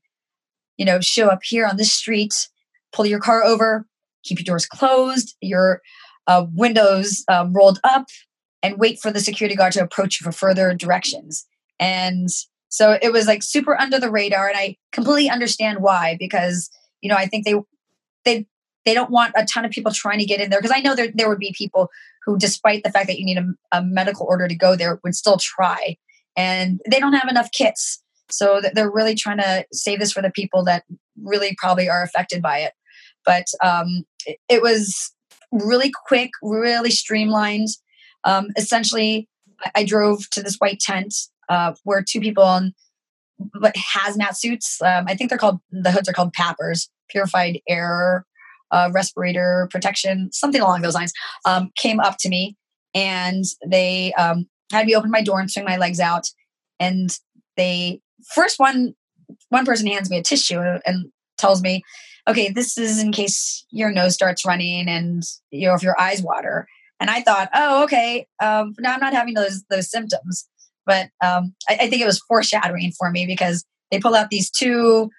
You 0.77 0.85
know, 0.85 0.99
show 1.01 1.27
up 1.27 1.39
here 1.43 1.65
on 1.65 1.77
this 1.77 1.91
street, 1.91 2.47
pull 2.91 3.05
your 3.05 3.19
car 3.19 3.43
over, 3.43 3.87
keep 4.23 4.39
your 4.39 4.45
doors 4.45 4.65
closed. 4.65 5.35
Your 5.41 5.81
uh, 6.27 6.45
windows 6.53 7.23
um, 7.27 7.53
rolled 7.53 7.79
up 7.83 8.05
and 8.61 8.79
wait 8.79 8.99
for 8.99 9.11
the 9.11 9.19
security 9.19 9.55
guard 9.55 9.73
to 9.73 9.83
approach 9.83 10.19
you 10.19 10.25
for 10.25 10.31
further 10.31 10.73
directions. 10.73 11.45
And 11.79 12.29
so 12.69 12.97
it 13.01 13.11
was 13.11 13.27
like 13.27 13.43
super 13.43 13.79
under 13.79 13.99
the 13.99 14.09
radar, 14.09 14.47
and 14.47 14.57
I 14.57 14.77
completely 14.91 15.29
understand 15.29 15.79
why 15.81 16.17
because 16.19 16.69
you 17.01 17.09
know 17.09 17.15
I 17.15 17.27
think 17.27 17.45
they 17.45 17.55
they 18.25 18.47
they 18.85 18.93
don't 18.93 19.11
want 19.11 19.33
a 19.35 19.45
ton 19.45 19.65
of 19.65 19.71
people 19.71 19.91
trying 19.91 20.19
to 20.19 20.25
get 20.25 20.41
in 20.41 20.49
there 20.49 20.59
because 20.59 20.75
I 20.75 20.81
know 20.81 20.95
there 20.95 21.09
there 21.13 21.29
would 21.29 21.39
be 21.39 21.53
people 21.57 21.89
who, 22.25 22.37
despite 22.37 22.83
the 22.83 22.91
fact 22.91 23.07
that 23.07 23.19
you 23.19 23.25
need 23.25 23.37
a, 23.37 23.77
a 23.77 23.83
medical 23.83 24.25
order 24.27 24.47
to 24.47 24.55
go 24.55 24.75
there, 24.75 24.99
would 25.03 25.15
still 25.15 25.37
try, 25.37 25.97
and 26.35 26.81
they 26.89 26.99
don't 26.99 27.13
have 27.13 27.29
enough 27.29 27.51
kits. 27.51 28.01
So 28.29 28.61
they're 28.73 28.91
really 28.91 29.15
trying 29.15 29.37
to 29.37 29.65
save 29.71 29.99
this 29.99 30.11
for 30.11 30.21
the 30.21 30.31
people 30.31 30.63
that 30.65 30.83
really 31.21 31.55
probably 31.57 31.89
are 31.89 32.03
affected 32.03 32.41
by 32.41 32.59
it. 32.59 32.73
But 33.25 33.45
um, 33.63 34.05
it, 34.25 34.37
it 34.49 34.61
was 34.61 35.13
really 35.51 35.91
quick, 36.07 36.31
really 36.41 36.89
streamlined. 36.89 37.67
Um, 38.23 38.47
essentially, 38.57 39.29
I, 39.75 39.83
drove 39.83 40.29
to 40.31 40.41
this 40.41 40.55
white 40.55 40.79
tent 40.79 41.13
uh, 41.49 41.73
where 41.83 42.01
two 42.01 42.21
people 42.21 42.55
in 42.55 42.73
like 43.59 43.75
hazmat 43.75 44.35
suits. 44.35 44.81
Um, 44.81 45.05
I 45.07 45.15
think 45.15 45.29
they're 45.29 45.37
called 45.37 45.59
the 45.71 45.91
hoods 45.91 46.09
are 46.09 46.13
called 46.13 46.33
PAPRs, 46.33 46.89
purified 47.09 47.59
air 47.67 48.25
uh, 48.73 48.89
respirator 48.93 49.69
protection, 49.71 50.29
something 50.33 50.61
along 50.61 50.81
those 50.81 50.95
lines. 50.95 51.13
Um, 51.45 51.71
came 51.77 51.99
up 51.99 52.17
to 52.19 52.29
me 52.29 52.57
and 52.93 53.45
they 53.65 54.13
um, 54.13 54.47
had 54.71 54.85
me 54.85 54.95
open 54.95 55.11
my 55.11 55.21
door 55.21 55.39
and 55.39 55.49
swing 55.49 55.65
my 55.65 55.77
legs 55.77 55.99
out. 55.99 56.27
And 56.79 57.17
they 57.55 58.01
first 58.33 58.59
one 58.59 58.95
one 59.49 59.65
person 59.65 59.87
hands 59.87 60.09
me 60.09 60.17
a 60.17 60.23
tissue 60.23 60.59
and 60.59 61.11
tells 61.37 61.61
me 61.61 61.83
okay, 62.27 62.49
this 62.49 62.77
is 62.77 63.01
in 63.01 63.11
case 63.11 63.65
your 63.69 63.91
nose 63.91 64.13
starts 64.13 64.45
running 64.45 64.87
and 64.87 65.23
you 65.51 65.67
know 65.67 65.75
if 65.75 65.83
your 65.83 65.99
eyes 65.99 66.21
water. 66.21 66.67
And 66.99 67.09
I 67.09 67.21
thought, 67.21 67.49
oh, 67.53 67.83
okay, 67.83 68.27
um, 68.41 68.75
now 68.79 68.93
I'm 68.93 68.99
not 68.99 69.13
having 69.13 69.33
those 69.33 69.63
those 69.69 69.89
symptoms. 69.89 70.47
But 70.85 71.09
um, 71.23 71.55
I, 71.69 71.77
I 71.81 71.89
think 71.89 72.01
it 72.01 72.05
was 72.05 72.21
foreshadowing 72.27 72.91
for 72.97 73.09
me 73.11 73.25
because 73.25 73.63
they 73.91 73.99
pull 73.99 74.15
out 74.15 74.29
these 74.29 74.49
two 74.49 75.09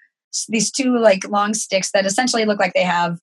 these 0.49 0.71
two 0.71 0.97
like 0.97 1.27
long 1.29 1.53
sticks 1.53 1.91
that 1.91 2.05
essentially 2.05 2.45
look 2.45 2.59
like 2.59 2.73
they 2.73 2.83
have 2.83 3.17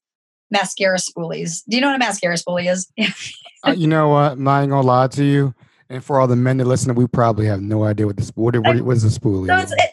mascara 0.52 0.98
spoolies. 0.98 1.62
Do 1.68 1.76
you 1.76 1.80
know 1.80 1.88
what 1.88 1.96
a 1.96 1.98
mascara 1.98 2.36
spoolie 2.36 2.70
is? 2.70 2.86
uh, 3.66 3.72
you 3.72 3.88
know 3.88 4.10
what? 4.10 4.32
I'm 4.32 4.44
not 4.44 4.68
gonna 4.68 4.86
lie 4.86 5.08
to 5.08 5.24
you. 5.24 5.54
And 5.88 6.04
for 6.04 6.20
all 6.20 6.26
the 6.26 6.36
men 6.36 6.58
that 6.58 6.66
listen, 6.66 6.94
we 6.94 7.06
probably 7.06 7.46
have 7.46 7.60
no 7.60 7.84
idea 7.84 8.06
what 8.06 8.16
the 8.16 8.32
what, 8.34 8.56
what, 8.58 8.80
what 8.82 8.96
is 8.96 9.04
a 9.04 9.20
spoolie. 9.20 9.48
So 9.48 9.56
it's, 9.56 9.72
it, 9.72 9.90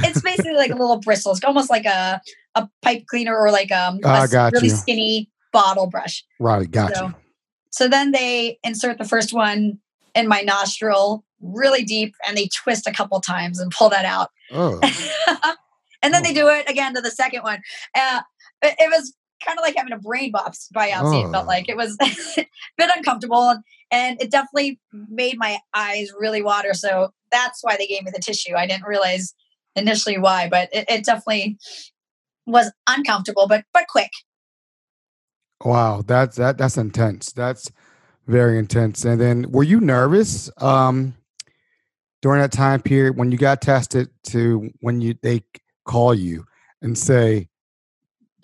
it's 0.00 0.22
basically 0.22 0.54
like 0.54 0.70
a 0.70 0.76
little 0.76 0.98
bristle. 0.98 1.32
It's 1.32 1.44
almost 1.44 1.70
like 1.70 1.86
a 1.86 2.20
a 2.54 2.68
pipe 2.82 3.06
cleaner 3.06 3.36
or 3.36 3.50
like 3.50 3.72
um, 3.72 3.98
a 4.04 4.28
really 4.52 4.68
you. 4.68 4.70
skinny 4.70 5.30
bottle 5.52 5.86
brush. 5.86 6.24
Right, 6.38 6.70
got 6.70 6.94
so, 6.94 7.06
you. 7.06 7.14
So 7.70 7.88
then 7.88 8.12
they 8.12 8.58
insert 8.62 8.98
the 8.98 9.04
first 9.04 9.32
one 9.32 9.80
in 10.14 10.28
my 10.28 10.42
nostril 10.42 11.24
really 11.40 11.82
deep 11.82 12.14
and 12.26 12.36
they 12.36 12.48
twist 12.48 12.86
a 12.86 12.92
couple 12.92 13.20
times 13.20 13.58
and 13.58 13.70
pull 13.70 13.88
that 13.90 14.04
out. 14.04 14.30
Oh. 14.52 14.80
and 16.02 16.14
then 16.14 16.22
oh. 16.22 16.24
they 16.24 16.32
do 16.32 16.48
it 16.48 16.68
again 16.70 16.94
to 16.94 17.00
the 17.00 17.10
second 17.10 17.42
one. 17.42 17.60
Uh, 17.94 18.20
it, 18.62 18.74
it, 18.78 18.90
was 18.90 19.14
kind 19.44 19.58
of 19.58 19.62
like 19.62 19.76
having 19.76 19.92
a 19.92 19.98
brain 19.98 20.32
biopsy. 20.32 20.70
Oh. 20.96 21.28
It 21.28 21.32
felt 21.32 21.44
oh. 21.44 21.48
like 21.48 21.68
it 21.68 21.76
was 21.76 21.96
a 22.02 22.46
bit 22.76 22.90
uncomfortable 22.94 23.50
and, 23.50 23.60
and 23.90 24.20
it 24.20 24.30
definitely 24.30 24.80
made 24.92 25.38
my 25.38 25.58
eyes 25.74 26.10
really 26.18 26.42
water. 26.42 26.74
So 26.74 27.12
that's 27.30 27.62
why 27.62 27.76
they 27.76 27.86
gave 27.86 28.04
me 28.04 28.10
the 28.12 28.20
tissue. 28.20 28.54
I 28.54 28.66
didn't 28.66 28.86
realize 28.86 29.34
initially 29.76 30.18
why, 30.18 30.48
but 30.48 30.68
it, 30.72 30.86
it 30.88 31.04
definitely 31.04 31.58
was 32.46 32.72
uncomfortable, 32.88 33.46
but 33.48 33.64
but 33.72 33.86
quick. 33.88 34.10
Wow, 35.64 36.02
that's 36.06 36.36
that 36.36 36.58
that's 36.58 36.76
intense. 36.76 37.32
That's 37.32 37.70
very 38.26 38.58
intense. 38.58 39.04
And 39.04 39.20
then 39.20 39.50
were 39.50 39.62
you 39.62 39.80
nervous 39.80 40.50
um 40.58 41.14
during 42.22 42.40
that 42.40 42.52
time 42.52 42.80
period 42.80 43.16
when 43.16 43.30
you 43.30 43.38
got 43.38 43.60
tested 43.62 44.08
to 44.24 44.70
when 44.80 45.00
you 45.00 45.14
they 45.22 45.42
call 45.84 46.14
you 46.14 46.44
and 46.82 46.96
say 46.96 47.48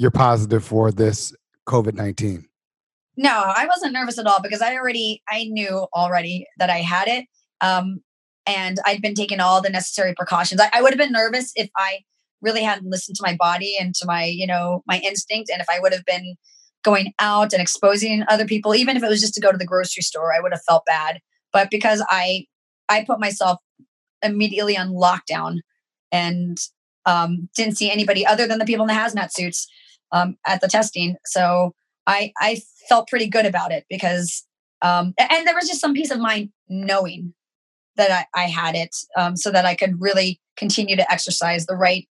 you're 0.00 0.10
positive 0.10 0.64
for 0.64 0.90
this 0.90 1.34
COVID-19? 1.68 2.44
No, 3.18 3.52
I 3.54 3.66
wasn't 3.66 3.92
nervous 3.92 4.18
at 4.18 4.26
all 4.26 4.40
because 4.42 4.62
I 4.62 4.74
already 4.74 5.22
I 5.28 5.44
knew 5.44 5.86
already 5.94 6.46
that 6.56 6.70
I 6.70 6.78
had 6.78 7.06
it. 7.06 7.26
Um 7.60 8.00
and 8.46 8.78
I'd 8.86 9.02
been 9.02 9.14
taking 9.14 9.40
all 9.40 9.60
the 9.60 9.68
necessary 9.68 10.14
precautions. 10.14 10.58
I, 10.58 10.70
I 10.72 10.80
would 10.80 10.92
have 10.92 10.98
been 10.98 11.12
nervous 11.12 11.52
if 11.54 11.68
I 11.76 11.98
really 12.40 12.62
hadn't 12.62 12.88
listened 12.88 13.16
to 13.16 13.22
my 13.22 13.36
body 13.36 13.76
and 13.78 13.94
to 13.96 14.06
my, 14.06 14.24
you 14.24 14.46
know, 14.46 14.82
my 14.86 15.00
instinct. 15.04 15.50
And 15.50 15.60
if 15.60 15.66
I 15.70 15.78
would 15.80 15.92
have 15.92 16.06
been 16.06 16.36
going 16.82 17.12
out 17.20 17.52
and 17.52 17.60
exposing 17.60 18.24
other 18.26 18.46
people, 18.46 18.74
even 18.74 18.96
if 18.96 19.02
it 19.02 19.08
was 19.08 19.20
just 19.20 19.34
to 19.34 19.40
go 19.40 19.52
to 19.52 19.58
the 19.58 19.66
grocery 19.66 20.02
store, 20.02 20.32
I 20.32 20.40
would 20.40 20.52
have 20.52 20.64
felt 20.66 20.86
bad. 20.86 21.20
But 21.52 21.70
because 21.70 22.02
I 22.08 22.46
I 22.88 23.04
put 23.04 23.20
myself 23.20 23.58
immediately 24.22 24.78
on 24.78 24.92
lockdown 24.92 25.58
and 26.10 26.56
um, 27.04 27.50
didn't 27.54 27.76
see 27.76 27.90
anybody 27.90 28.26
other 28.26 28.46
than 28.46 28.58
the 28.58 28.64
people 28.64 28.84
in 28.84 28.88
the 28.88 29.00
hazmat 29.00 29.30
suits 29.32 29.66
um, 30.12 30.36
at 30.46 30.60
the 30.60 30.68
testing, 30.68 31.16
so 31.24 31.74
I 32.06 32.32
I 32.40 32.62
felt 32.88 33.08
pretty 33.08 33.28
good 33.28 33.46
about 33.46 33.72
it 33.72 33.84
because 33.88 34.46
um, 34.82 35.14
and 35.18 35.46
there 35.46 35.54
was 35.54 35.68
just 35.68 35.80
some 35.80 35.94
peace 35.94 36.10
of 36.10 36.18
mind 36.18 36.50
knowing 36.68 37.34
that 37.96 38.26
I, 38.34 38.42
I 38.42 38.44
had 38.46 38.74
it, 38.74 38.96
um, 39.16 39.36
so 39.36 39.50
that 39.50 39.66
I 39.66 39.74
could 39.74 40.00
really 40.00 40.40
continue 40.56 40.96
to 40.96 41.12
exercise 41.12 41.66
the 41.66 41.76
right 41.76 42.08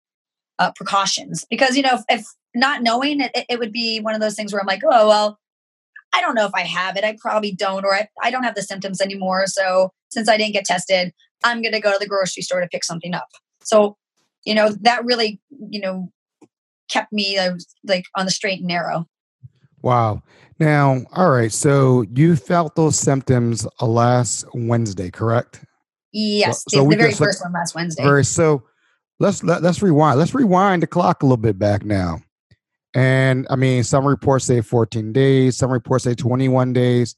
uh, 0.60 0.72
precautions. 0.76 1.46
Because 1.50 1.76
you 1.78 1.84
know, 1.84 1.94
if, 1.94 2.20
if 2.20 2.26
not 2.54 2.82
knowing 2.82 3.22
it, 3.22 3.32
it 3.50 3.60
would 3.60 3.72
be 3.72 4.00
one 4.00 4.16
of 4.16 4.22
those 4.22 4.36
things 4.36 4.52
where 4.52 4.62
I'm 4.62 4.68
like, 4.68 4.82
oh, 4.84 5.08
well, 5.08 5.40
I 6.14 6.22
don't 6.22 6.36
know 6.36 6.46
if 6.46 6.54
I 6.56 6.62
have 6.62 6.98
it. 6.98 7.04
I 7.04 7.18
probably 7.20 7.52
don't, 7.54 7.86
or 7.86 7.94
I, 7.94 8.08
I 8.22 8.32
don't 8.32 8.44
have 8.44 8.56
the 8.56 8.64
symptoms 8.64 9.02
anymore. 9.02 9.46
So 9.48 9.92
since 10.10 10.28
I 10.28 10.38
didn't 10.38 10.54
get 10.54 10.66
tested, 10.66 11.14
I'm 11.44 11.62
going 11.62 11.74
to 11.74 11.80
go 11.80 11.92
to 11.92 12.00
the 12.00 12.08
grocery 12.08 12.44
store 12.44 12.62
to 12.62 12.68
pick 12.68 12.84
something 12.84 13.14
up. 13.14 13.28
So, 13.64 13.98
you 14.46 14.56
know, 14.56 14.70
that 14.82 15.06
really, 15.06 15.40
you 15.70 15.80
know, 15.80 16.12
kept 16.90 17.12
me 17.12 17.38
uh, 17.38 17.56
like 17.84 18.06
on 18.16 18.26
the 18.26 18.32
straight 18.32 18.60
and 18.60 18.68
narrow. 18.68 19.08
Wow. 19.82 20.24
Now, 20.60 21.02
all 21.14 21.30
right. 21.30 21.52
So 21.52 22.06
you 22.16 22.36
felt 22.36 22.76
those 22.76 22.98
symptoms 22.98 23.68
last 23.80 24.46
Wednesday, 24.54 25.12
correct? 25.12 25.64
Yes, 26.12 26.64
so, 26.68 26.78
the, 26.78 26.84
so 26.84 26.90
the 26.90 26.98
very 26.98 27.14
first 27.14 27.44
one 27.44 27.54
last 27.54 27.76
Wednesday. 27.76 28.04
Very 28.04 28.26
so. 28.26 28.64
Let's 29.20 29.44
let, 29.44 29.64
let's 29.64 29.82
rewind. 29.82 30.20
Let's 30.20 30.36
rewind 30.36 30.84
the 30.84 30.88
clock 30.88 31.24
a 31.24 31.26
little 31.26 31.38
bit 31.38 31.58
back 31.58 31.84
now. 31.84 32.20
And 32.94 33.48
I 33.50 33.56
mean, 33.56 33.84
some 33.84 34.06
reports 34.06 34.46
say 34.46 34.62
14 34.62 35.12
days, 35.12 35.58
some 35.58 35.72
reports 35.72 36.04
say 36.04 36.16
21 36.16 36.74
days. 36.74 37.16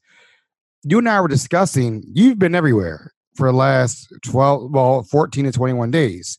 You 0.82 0.98
and 0.98 1.08
I 1.08 1.20
were 1.20 1.28
discussing, 1.28 2.02
you've 2.06 2.38
been 2.38 2.54
everywhere 2.54 3.12
for 3.34 3.46
the 3.46 3.56
last 3.56 4.12
12, 4.24 4.70
well, 4.70 5.02
14 5.02 5.44
to 5.44 5.52
21 5.52 5.90
days. 5.90 6.38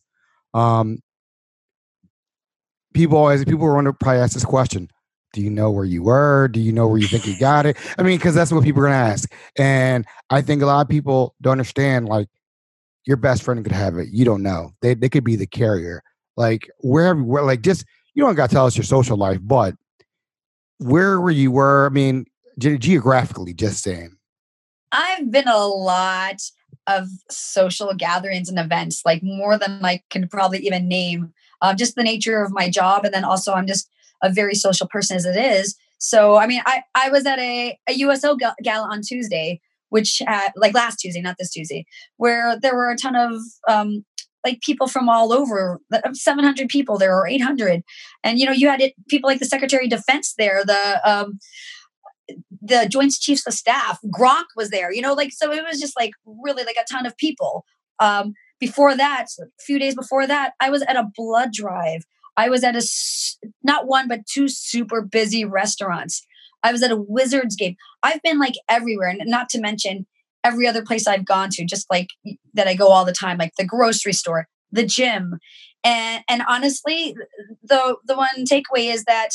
Um, 0.53 0.99
people 2.93 3.17
always, 3.17 3.43
people 3.45 3.65
are 3.65 3.73
going 3.73 3.85
to 3.85 3.93
probably 3.93 4.21
ask 4.21 4.33
this 4.33 4.45
question 4.45 4.89
do 5.33 5.41
you 5.41 5.49
know 5.49 5.71
where 5.71 5.85
you 5.85 6.03
were? 6.03 6.49
Do 6.49 6.59
you 6.59 6.71
know 6.71 6.87
where 6.87 6.97
you 6.97 7.07
think 7.07 7.25
you 7.25 7.39
got 7.39 7.65
it? 7.65 7.77
I 7.97 8.03
mean, 8.03 8.17
because 8.17 8.35
that's 8.35 8.51
what 8.51 8.63
people 8.63 8.81
are 8.81 8.87
going 8.87 8.99
to 8.99 9.11
ask. 9.11 9.33
And 9.57 10.05
I 10.29 10.41
think 10.41 10.61
a 10.61 10.65
lot 10.65 10.81
of 10.81 10.89
people 10.89 11.35
don't 11.41 11.53
understand 11.53 12.09
like 12.09 12.27
your 13.05 13.17
best 13.17 13.43
friend 13.43 13.63
could 13.63 13.71
have 13.71 13.97
it. 13.97 14.09
You 14.11 14.25
don't 14.25 14.43
know. 14.43 14.71
They, 14.81 14.93
they 14.93 15.09
could 15.09 15.23
be 15.23 15.35
the 15.35 15.47
carrier. 15.47 16.03
Like 16.37 16.69
wherever, 16.79 17.23
where, 17.23 17.43
like 17.43 17.61
just 17.61 17.85
you 18.13 18.23
don't 18.23 18.35
got 18.35 18.49
to 18.49 18.55
tell 18.55 18.65
us 18.65 18.75
your 18.75 18.83
social 18.83 19.17
life, 19.17 19.39
but 19.41 19.75
where 20.79 21.21
were 21.21 21.31
you 21.31 21.51
were? 21.51 21.85
I 21.85 21.89
mean, 21.89 22.25
ge- 22.59 22.79
geographically, 22.79 23.53
just 23.53 23.83
saying. 23.83 24.17
I've 24.91 25.31
been 25.31 25.47
a 25.47 25.65
lot 25.67 26.41
of 26.87 27.07
social 27.29 27.93
gatherings 27.93 28.49
and 28.49 28.59
events, 28.59 29.03
like 29.05 29.23
more 29.23 29.57
than 29.57 29.83
I 29.85 30.01
can 30.09 30.27
probably 30.27 30.59
even 30.59 30.87
name. 30.87 31.33
Um, 31.61 31.77
just 31.77 31.95
the 31.95 32.03
nature 32.03 32.41
of 32.41 32.51
my 32.51 32.69
job, 32.69 33.05
and 33.05 33.13
then 33.13 33.23
also 33.23 33.53
I'm 33.53 33.67
just 33.67 33.89
a 34.23 34.31
very 34.31 34.55
social 34.55 34.87
person 34.87 35.17
as 35.17 35.25
it 35.25 35.35
is. 35.35 35.75
So, 35.97 36.37
I 36.37 36.47
mean, 36.47 36.61
I 36.65 36.83
I 36.95 37.09
was 37.09 37.25
at 37.25 37.39
a 37.39 37.77
a 37.87 37.93
USO 37.93 38.35
gala 38.35 38.87
on 38.87 39.01
Tuesday, 39.01 39.61
which 39.89 40.21
like 40.55 40.73
last 40.73 40.97
Tuesday, 40.97 41.21
not 41.21 41.37
this 41.37 41.51
Tuesday, 41.51 41.85
where 42.17 42.59
there 42.59 42.75
were 42.75 42.89
a 42.89 42.97
ton 42.97 43.15
of 43.15 43.41
um, 43.67 44.05
like 44.43 44.61
people 44.61 44.87
from 44.87 45.09
all 45.09 45.31
over 45.31 45.79
700 46.13 46.67
people 46.67 46.97
there 46.97 47.15
or 47.15 47.27
800 47.27 47.83
and 48.23 48.39
you 48.39 48.45
know 48.45 48.51
you 48.51 48.67
had 48.67 48.81
it, 48.81 48.93
people 49.07 49.29
like 49.29 49.39
the 49.39 49.45
secretary 49.45 49.85
of 49.85 49.91
defense 49.91 50.33
there 50.37 50.63
the 50.65 51.01
um 51.09 51.39
the 52.61 52.87
joint 52.89 53.11
chiefs 53.11 53.45
of 53.45 53.53
staff 53.53 53.99
gronk 54.07 54.45
was 54.55 54.69
there 54.69 54.91
you 54.91 55.01
know 55.01 55.13
like 55.13 55.31
so 55.31 55.51
it 55.51 55.63
was 55.63 55.79
just 55.79 55.97
like 55.97 56.11
really 56.25 56.63
like 56.63 56.77
a 56.77 56.91
ton 56.91 57.05
of 57.05 57.15
people. 57.17 57.65
Um 57.99 58.33
before 58.61 58.95
that 58.95 59.25
a 59.41 59.45
few 59.59 59.77
days 59.77 59.95
before 59.95 60.25
that 60.25 60.53
i 60.61 60.69
was 60.69 60.81
at 60.83 60.95
a 60.95 61.09
blood 61.13 61.51
drive. 61.51 62.03
I 62.37 62.49
was 62.49 62.63
at 62.63 62.75
a 62.75 63.47
not 63.63 63.87
one 63.87 64.07
but 64.07 64.25
two 64.25 64.47
super 64.47 65.01
busy 65.01 65.45
restaurants. 65.45 66.25
I 66.63 66.71
was 66.71 66.83
at 66.83 66.91
a 66.91 66.97
wizards 66.97 67.55
game. 67.55 67.75
I've 68.03 68.21
been 68.21 68.39
like 68.39 68.55
everywhere 68.69 69.09
and 69.09 69.21
not 69.25 69.49
to 69.49 69.59
mention 69.59 70.05
every 70.43 70.67
other 70.67 70.83
place 70.83 71.07
I've 71.07 71.25
gone 71.25 71.49
to, 71.51 71.65
just 71.65 71.87
like 71.89 72.09
that 72.53 72.67
I 72.67 72.73
go 72.73 72.87
all 72.87 73.05
the 73.05 73.13
time, 73.13 73.37
like 73.37 73.55
the 73.57 73.65
grocery 73.65 74.13
store, 74.13 74.47
the 74.71 74.85
gym. 74.85 75.39
And 75.83 76.23
and 76.29 76.43
honestly, 76.47 77.15
the 77.63 77.97
the 78.05 78.15
one 78.15 78.45
takeaway 78.49 78.91
is 78.93 79.03
that 79.05 79.29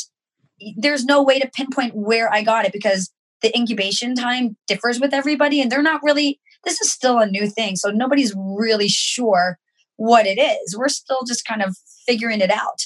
there's 0.75 1.05
no 1.05 1.21
way 1.21 1.39
to 1.39 1.49
pinpoint 1.53 1.95
where 1.95 2.33
I 2.33 2.41
got 2.41 2.65
it 2.65 2.73
because 2.73 3.11
the 3.41 3.55
incubation 3.55 4.15
time 4.15 4.57
differs 4.65 4.99
with 4.99 5.13
everybody 5.13 5.61
and 5.61 5.71
they're 5.71 5.83
not 5.83 6.01
really 6.03 6.39
this 6.67 6.81
is 6.81 6.91
still 6.91 7.17
a 7.17 7.25
new 7.25 7.47
thing. 7.47 7.77
So 7.77 7.89
nobody's 7.89 8.33
really 8.35 8.89
sure 8.89 9.57
what 9.95 10.27
it 10.27 10.37
is. 10.37 10.75
We're 10.77 10.89
still 10.89 11.23
just 11.25 11.45
kind 11.45 11.63
of 11.63 11.77
figuring 12.05 12.41
it 12.41 12.51
out. 12.51 12.85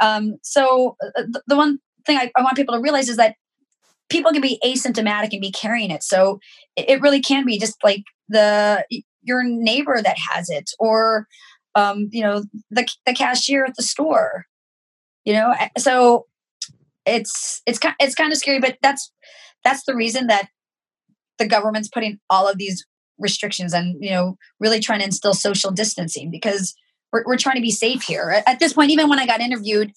Um, 0.00 0.38
so 0.42 0.96
uh, 1.04 1.22
the, 1.22 1.42
the 1.46 1.56
one 1.56 1.78
thing 2.06 2.16
I, 2.16 2.30
I 2.36 2.42
want 2.42 2.56
people 2.56 2.74
to 2.74 2.80
realize 2.80 3.08
is 3.08 3.18
that 3.18 3.34
people 4.08 4.32
can 4.32 4.40
be 4.40 4.58
asymptomatic 4.64 5.32
and 5.32 5.42
be 5.42 5.52
carrying 5.52 5.90
it. 5.90 6.02
So 6.02 6.40
it 6.76 7.02
really 7.02 7.20
can 7.20 7.44
be 7.44 7.58
just 7.58 7.76
like 7.84 8.04
the 8.28 8.84
your 9.22 9.44
neighbor 9.44 10.00
that 10.02 10.16
has 10.30 10.48
it, 10.48 10.70
or 10.78 11.26
um, 11.74 12.08
you 12.10 12.22
know 12.22 12.44
the 12.70 12.88
the 13.04 13.12
cashier 13.12 13.64
at 13.64 13.76
the 13.76 13.82
store. 13.82 14.46
You 15.24 15.34
know, 15.34 15.54
so 15.76 16.26
it's 17.04 17.60
it's 17.66 17.78
it's 18.00 18.14
kind 18.14 18.32
of 18.32 18.38
scary, 18.38 18.60
but 18.60 18.78
that's 18.80 19.12
that's 19.64 19.84
the 19.84 19.94
reason 19.94 20.28
that 20.28 20.48
the 21.38 21.46
government's 21.46 21.88
putting 21.88 22.18
all 22.30 22.48
of 22.48 22.56
these 22.56 22.86
restrictions 23.18 23.72
and 23.72 24.02
you 24.02 24.10
know 24.10 24.36
really 24.60 24.80
trying 24.80 25.00
to 25.00 25.04
instill 25.04 25.34
social 25.34 25.70
distancing 25.70 26.30
because 26.30 26.74
we're, 27.12 27.24
we're 27.26 27.36
trying 27.36 27.56
to 27.56 27.62
be 27.62 27.70
safe 27.70 28.02
here 28.02 28.42
at, 28.46 28.60
this 28.60 28.72
point 28.72 28.90
even 28.90 29.08
when 29.08 29.18
i 29.18 29.26
got 29.26 29.40
interviewed 29.40 29.92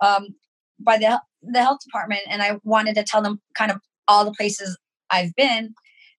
um, 0.00 0.34
by 0.78 0.98
the 0.98 1.20
the 1.42 1.60
health 1.60 1.80
department 1.84 2.22
and 2.28 2.42
I 2.42 2.58
wanted 2.62 2.94
to 2.94 3.04
tell 3.04 3.22
them 3.22 3.40
kind 3.56 3.70
of 3.70 3.78
all 4.08 4.24
the 4.24 4.32
places 4.32 4.78
I've 5.10 5.34
been, 5.34 5.74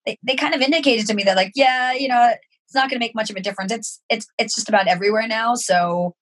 they, 0.06 0.18
they 0.22 0.34
kind 0.34 0.54
of 0.54 0.60
indicated 0.60 1.06
to 1.06 1.14
me 1.14 1.22
that 1.24 1.36
like, 1.36 1.52
yeah, 1.54 1.92
you 1.92 2.08
know, 2.08 2.30
it's 2.66 2.74
not 2.74 2.90
going 2.90 3.00
to 3.00 3.04
make 3.04 3.14
much 3.14 3.30
of 3.30 3.36
a 3.36 3.40
difference. 3.40 3.72
It's 3.72 4.00
it's 4.10 4.26
it's 4.38 4.54
just 4.54 4.68
about 4.68 4.88
everywhere 4.88 5.26
now, 5.26 5.54
so 5.54 6.14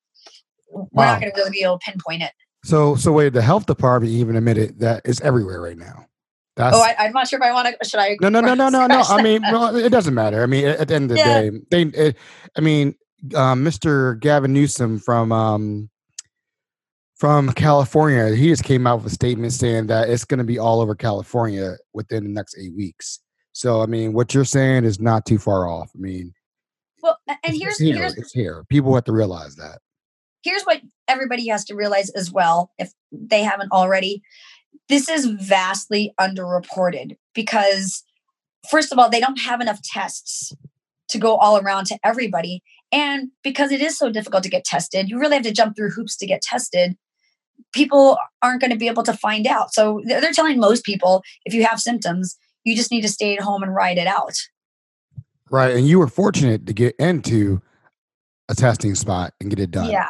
we're 0.71 0.87
wow. 0.93 1.12
not 1.12 1.21
going 1.21 1.33
to 1.33 1.37
really 1.37 1.51
be 1.51 1.62
able 1.62 1.79
to 1.79 1.85
pinpoint 1.85 2.23
it. 2.23 2.33
So 2.65 2.95
so 2.95 3.12
wait, 3.12 3.33
the 3.33 3.43
health 3.43 3.67
department 3.67 4.12
even 4.12 4.37
admitted 4.37 4.81
that 4.81 5.03
it's 5.05 5.21
everywhere 5.21 5.61
right 5.61 5.79
now. 5.79 6.07
That's, 6.56 6.76
oh, 6.76 6.82
I, 6.82 7.06
am 7.06 7.12
not 7.12 7.28
sure 7.28 7.38
if 7.38 7.42
I 7.42 7.52
want 7.52 7.75
to. 7.80 7.88
Should 7.88 8.00
I? 8.00 8.16
No, 8.21 8.28
no, 8.28 8.40
no, 8.40 8.54
no, 8.54 8.68
no, 8.68 8.87
no. 8.87 9.00
I 9.00 9.23
mean, 9.23 9.40
well, 9.42 9.75
it 9.75 9.88
doesn't 9.88 10.12
matter. 10.12 10.42
I 10.42 10.47
mean, 10.47 10.66
at, 10.66 10.88
the 10.88 10.94
end 10.94 11.11
of 11.11 11.16
the 11.16 11.16
yeah. 11.16 11.40
day, 11.40 11.50
they. 11.71 11.82
It, 11.82 12.16
I 12.56 12.61
mean, 12.61 12.94
um, 13.35 13.64
Mr. 13.64 14.21
Gavin 14.21 14.52
Newsom 14.52 14.99
from 14.99 15.32
um, 15.32 15.88
from 17.16 17.52
California, 17.52 18.35
he 18.35 18.49
just 18.49 18.64
came 18.64 18.87
out 18.87 18.97
with 18.97 19.12
a 19.12 19.14
statement 19.14 19.52
saying 19.52 19.87
that 19.87 20.11
it's 20.11 20.25
going 20.25 20.38
to 20.38 20.44
be 20.44 20.59
all 20.59 20.80
over 20.80 20.94
California 20.94 21.76
within 21.94 22.25
the 22.25 22.30
next 22.30 22.59
eight 22.59 22.75
weeks. 22.76 23.21
So, 23.52 23.80
I 23.80 23.87
mean, 23.87 24.12
what 24.12 24.35
you're 24.35 24.44
saying 24.44 24.85
is 24.85 24.99
not 24.99 25.25
too 25.25 25.38
far 25.38 25.68
off. 25.68 25.90
I 25.94 25.99
mean, 25.99 26.35
well, 27.02 27.18
and 27.28 27.56
here's 27.56 27.78
here. 27.78 27.97
Here's, 27.97 28.16
it's 28.16 28.32
here. 28.32 28.64
People 28.68 28.94
have 28.94 29.04
to 29.04 29.12
realize 29.12 29.56
that. 29.56 29.78
Here's 30.42 30.62
what 30.64 30.80
everybody 31.06 31.49
has 31.49 31.64
to 31.66 31.76
realize 31.76 32.11
as 32.11 32.32
well, 32.32 32.73
if 32.78 32.92
they 33.12 33.42
haven't 33.42 33.71
already. 33.71 34.23
This 34.88 35.09
is 35.09 35.26
vastly 35.26 36.12
underreported 36.21 37.17
because, 37.35 38.05
first 38.71 38.93
of 38.93 38.99
all, 38.99 39.09
they 39.09 39.21
don't 39.21 39.41
have 39.41 39.61
enough 39.61 39.81
tests 39.83 40.55
to 41.09 41.19
go 41.19 41.37
all 41.37 41.59
around 41.59 41.87
to 41.87 41.99
everybody. 42.05 42.62
And 42.91 43.31
because 43.43 43.73
it 43.73 43.81
is 43.81 43.97
so 43.97 44.11
difficult 44.11 44.43
to 44.45 44.50
get 44.50 44.64
tested, 44.64 45.09
you 45.09 45.19
really 45.19 45.37
have 45.37 45.45
to 45.45 45.52
jump 45.52 45.76
through 45.76 45.91
hoops 45.91 46.17
to 46.17 46.26
get 46.26 46.43
tested 46.43 46.97
people 47.73 48.19
aren't 48.43 48.61
going 48.61 48.71
to 48.71 48.76
be 48.76 48.88
able 48.88 49.02
to 49.02 49.12
find 49.12 49.47
out. 49.47 49.73
So 49.75 50.00
they're 50.05 50.33
telling 50.33 50.59
most 50.59 50.85
people 50.85 51.23
if 51.45 51.55
you 51.55 51.64
have 51.64 51.81
symptoms, 51.81 52.37
you 52.64 52.76
just 52.76 52.91
need 52.91 53.02
to 53.02 53.09
stay 53.09 53.37
at 53.37 53.43
home 53.43 53.62
and 53.62 53.75
ride 53.75 53.99
it 53.99 54.07
out. 54.07 54.35
Right. 55.50 55.75
And 55.75 55.87
you 55.87 55.99
were 55.99 56.07
fortunate 56.07 56.67
to 56.67 56.73
get 56.73 56.95
into 56.99 57.61
a 58.49 58.55
testing 58.55 58.95
spot 58.95 59.35
and 59.41 59.50
get 59.50 59.59
it 59.59 59.71
done. 59.71 59.91
Yeah. 59.91 60.09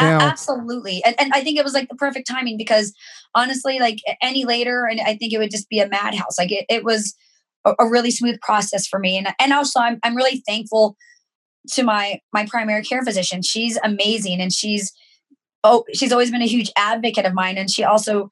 Now, 0.00 0.20
absolutely. 0.20 1.02
And, 1.04 1.14
and 1.18 1.32
I 1.34 1.42
think 1.42 1.58
it 1.58 1.64
was 1.64 1.74
like 1.74 1.88
the 1.88 1.94
perfect 1.94 2.28
timing 2.28 2.56
because 2.56 2.92
honestly, 3.34 3.78
like 3.78 3.98
any 4.20 4.44
later, 4.44 4.86
and 4.86 5.00
I 5.00 5.16
think 5.16 5.32
it 5.32 5.38
would 5.38 5.50
just 5.50 5.68
be 5.68 5.80
a 5.80 5.88
madhouse. 5.88 6.38
Like 6.38 6.52
it, 6.52 6.66
it 6.68 6.84
was 6.84 7.14
a, 7.64 7.74
a 7.78 7.88
really 7.88 8.10
smooth 8.10 8.40
process 8.40 8.86
for 8.86 8.98
me. 8.98 9.18
And, 9.18 9.28
and 9.38 9.52
also 9.52 9.80
I'm, 9.80 9.98
I'm 10.02 10.16
really 10.16 10.42
thankful 10.46 10.96
to 11.72 11.82
my, 11.82 12.20
my 12.32 12.46
primary 12.46 12.82
care 12.82 13.02
physician. 13.02 13.42
She's 13.42 13.78
amazing. 13.84 14.40
And 14.40 14.52
she's, 14.52 14.92
oh, 15.64 15.84
she's 15.94 16.12
always 16.12 16.30
been 16.30 16.42
a 16.42 16.46
huge 16.46 16.72
advocate 16.76 17.24
of 17.24 17.34
mine. 17.34 17.56
And 17.56 17.70
she 17.70 17.84
also 17.84 18.30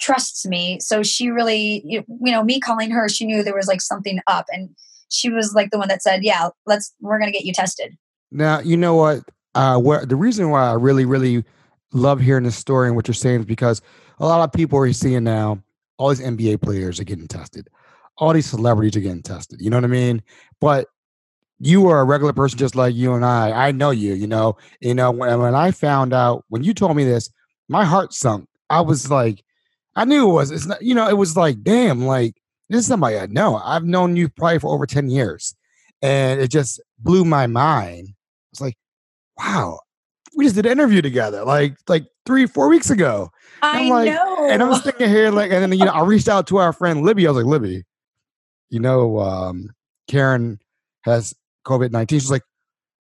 trusts 0.00 0.46
me. 0.46 0.80
So 0.80 1.02
she 1.02 1.28
really, 1.28 1.82
you 1.86 2.04
know, 2.08 2.42
me 2.42 2.60
calling 2.60 2.90
her, 2.90 3.08
she 3.08 3.26
knew 3.26 3.42
there 3.42 3.54
was 3.54 3.68
like 3.68 3.80
something 3.80 4.20
up. 4.26 4.46
And 4.50 4.70
she 5.10 5.30
was 5.30 5.54
like 5.54 5.70
the 5.70 5.78
one 5.78 5.88
that 5.88 6.02
said, 6.02 6.24
yeah, 6.24 6.48
let's, 6.66 6.94
we're 7.00 7.18
going 7.18 7.30
to 7.30 7.36
get 7.36 7.44
you 7.44 7.52
tested. 7.52 7.96
Now, 8.30 8.60
you 8.60 8.78
know 8.78 8.94
what? 8.94 9.22
Uh, 9.54 9.78
where 9.78 10.06
the 10.06 10.16
reason 10.16 10.50
why 10.50 10.70
I 10.70 10.74
really, 10.74 11.04
really 11.04 11.44
love 11.92 12.20
hearing 12.20 12.44
this 12.44 12.56
story 12.56 12.88
and 12.88 12.96
what 12.96 13.06
you're 13.06 13.14
saying 13.14 13.40
is 13.40 13.46
because 13.46 13.82
a 14.18 14.26
lot 14.26 14.42
of 14.42 14.52
people 14.52 14.78
are 14.78 14.92
seeing 14.92 15.24
now 15.24 15.62
all 15.98 16.08
these 16.08 16.20
NBA 16.20 16.62
players 16.62 16.98
are 16.98 17.04
getting 17.04 17.28
tested, 17.28 17.68
all 18.16 18.32
these 18.32 18.46
celebrities 18.46 18.96
are 18.96 19.00
getting 19.00 19.22
tested. 19.22 19.60
You 19.60 19.70
know 19.70 19.76
what 19.76 19.84
I 19.84 19.88
mean? 19.88 20.22
But 20.60 20.88
you 21.62 21.88
are 21.88 22.00
a 22.00 22.04
regular 22.04 22.32
person 22.32 22.58
just 22.58 22.74
like 22.74 22.94
you 22.94 23.14
and 23.14 23.24
I. 23.24 23.68
I 23.68 23.72
know 23.72 23.90
you. 23.90 24.14
You 24.14 24.26
know. 24.26 24.56
You 24.80 24.94
know 24.94 25.10
when 25.12 25.38
when 25.40 25.54
I 25.54 25.70
found 25.70 26.12
out 26.12 26.44
when 26.48 26.64
you 26.64 26.74
told 26.74 26.96
me 26.96 27.04
this, 27.04 27.30
my 27.68 27.84
heart 27.84 28.12
sunk. 28.12 28.48
I 28.68 28.80
was 28.80 29.10
like, 29.10 29.44
I 29.94 30.04
knew 30.04 30.28
it 30.28 30.32
was. 30.32 30.50
It's 30.50 30.66
not. 30.66 30.82
You 30.82 30.94
know, 30.94 31.08
it 31.08 31.16
was 31.16 31.36
like, 31.36 31.62
damn, 31.62 32.04
like 32.04 32.34
this 32.68 32.80
is 32.80 32.86
somebody 32.86 33.16
I 33.16 33.26
know. 33.26 33.56
I've 33.56 33.84
known 33.84 34.16
you 34.16 34.28
probably 34.28 34.58
for 34.58 34.74
over 34.74 34.86
ten 34.86 35.08
years, 35.08 35.54
and 36.02 36.40
it 36.40 36.48
just 36.48 36.80
blew 36.98 37.24
my 37.24 37.46
mind. 37.46 38.08
It's 38.50 38.60
like, 38.60 38.76
wow, 39.38 39.80
we 40.36 40.44
just 40.44 40.56
did 40.56 40.66
an 40.66 40.72
interview 40.72 41.02
together, 41.02 41.44
like 41.44 41.76
like 41.88 42.06
three, 42.26 42.46
four 42.46 42.68
weeks 42.68 42.90
ago. 42.90 43.30
I 43.62 43.80
am 43.80 43.88
like, 43.88 44.12
know. 44.12 44.48
And 44.50 44.62
I 44.62 44.68
was 44.68 44.82
thinking 44.82 45.08
here, 45.08 45.30
like, 45.30 45.50
and 45.50 45.62
then 45.62 45.72
you 45.78 45.84
know, 45.84 45.92
I 45.92 46.02
reached 46.04 46.28
out 46.28 46.46
to 46.48 46.58
our 46.58 46.72
friend 46.72 47.02
Libby. 47.02 47.26
I 47.26 47.30
was 47.30 47.44
like, 47.44 47.50
Libby, 47.50 47.84
you 48.70 48.80
know, 48.80 49.20
um, 49.20 49.70
Karen 50.08 50.58
has 51.04 51.34
COVID 51.66 51.90
nineteen. 51.90 52.20
She's 52.20 52.30
like, 52.30 52.42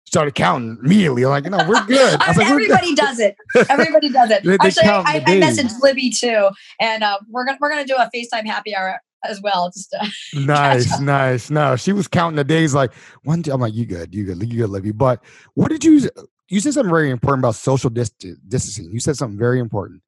started 0.05 0.35
counting 0.35 0.77
immediately. 0.83 1.25
Like, 1.25 1.45
no, 1.45 1.57
we're 1.67 1.85
good. 1.85 2.21
I 2.21 2.33
like, 2.33 2.47
everybody 2.47 2.89
we're 2.89 2.95
does 2.95 3.19
it. 3.19 3.35
Everybody 3.69 4.09
does 4.09 4.29
it. 4.31 4.43
they, 4.43 4.57
they 4.57 4.67
Actually, 4.67 4.87
I, 4.87 5.23
I, 5.25 5.39
messaged 5.39 5.81
Libby 5.81 6.09
too, 6.09 6.49
and 6.79 7.03
uh, 7.03 7.19
we're 7.29 7.45
gonna 7.45 7.57
we're 7.59 7.69
gonna 7.69 7.85
do 7.85 7.95
a 7.95 8.09
FaceTime 8.13 8.45
happy 8.45 8.75
hour 8.75 8.99
as 9.23 9.41
well. 9.41 9.71
Just 9.71 9.95
nice, 10.33 10.99
nice. 10.99 11.49
No, 11.49 11.75
she 11.75 11.93
was 11.93 12.07
counting 12.07 12.35
the 12.35 12.43
days. 12.43 12.73
Like 12.73 12.93
one, 13.23 13.41
day, 13.41 13.51
I'm 13.51 13.61
like, 13.61 13.73
you 13.73 13.85
good, 13.85 14.13
you 14.13 14.25
good, 14.25 14.41
you 14.41 14.59
good, 14.59 14.69
Libby. 14.69 14.91
But 14.91 15.23
what 15.53 15.69
did 15.69 15.83
you? 15.83 16.09
You 16.49 16.59
said 16.59 16.73
something 16.73 16.91
very 16.91 17.09
important 17.09 17.41
about 17.41 17.55
social 17.55 17.89
distancing. 17.89 18.91
You 18.91 18.99
said 18.99 19.15
something 19.15 19.39
very 19.39 19.59
important. 19.59 20.01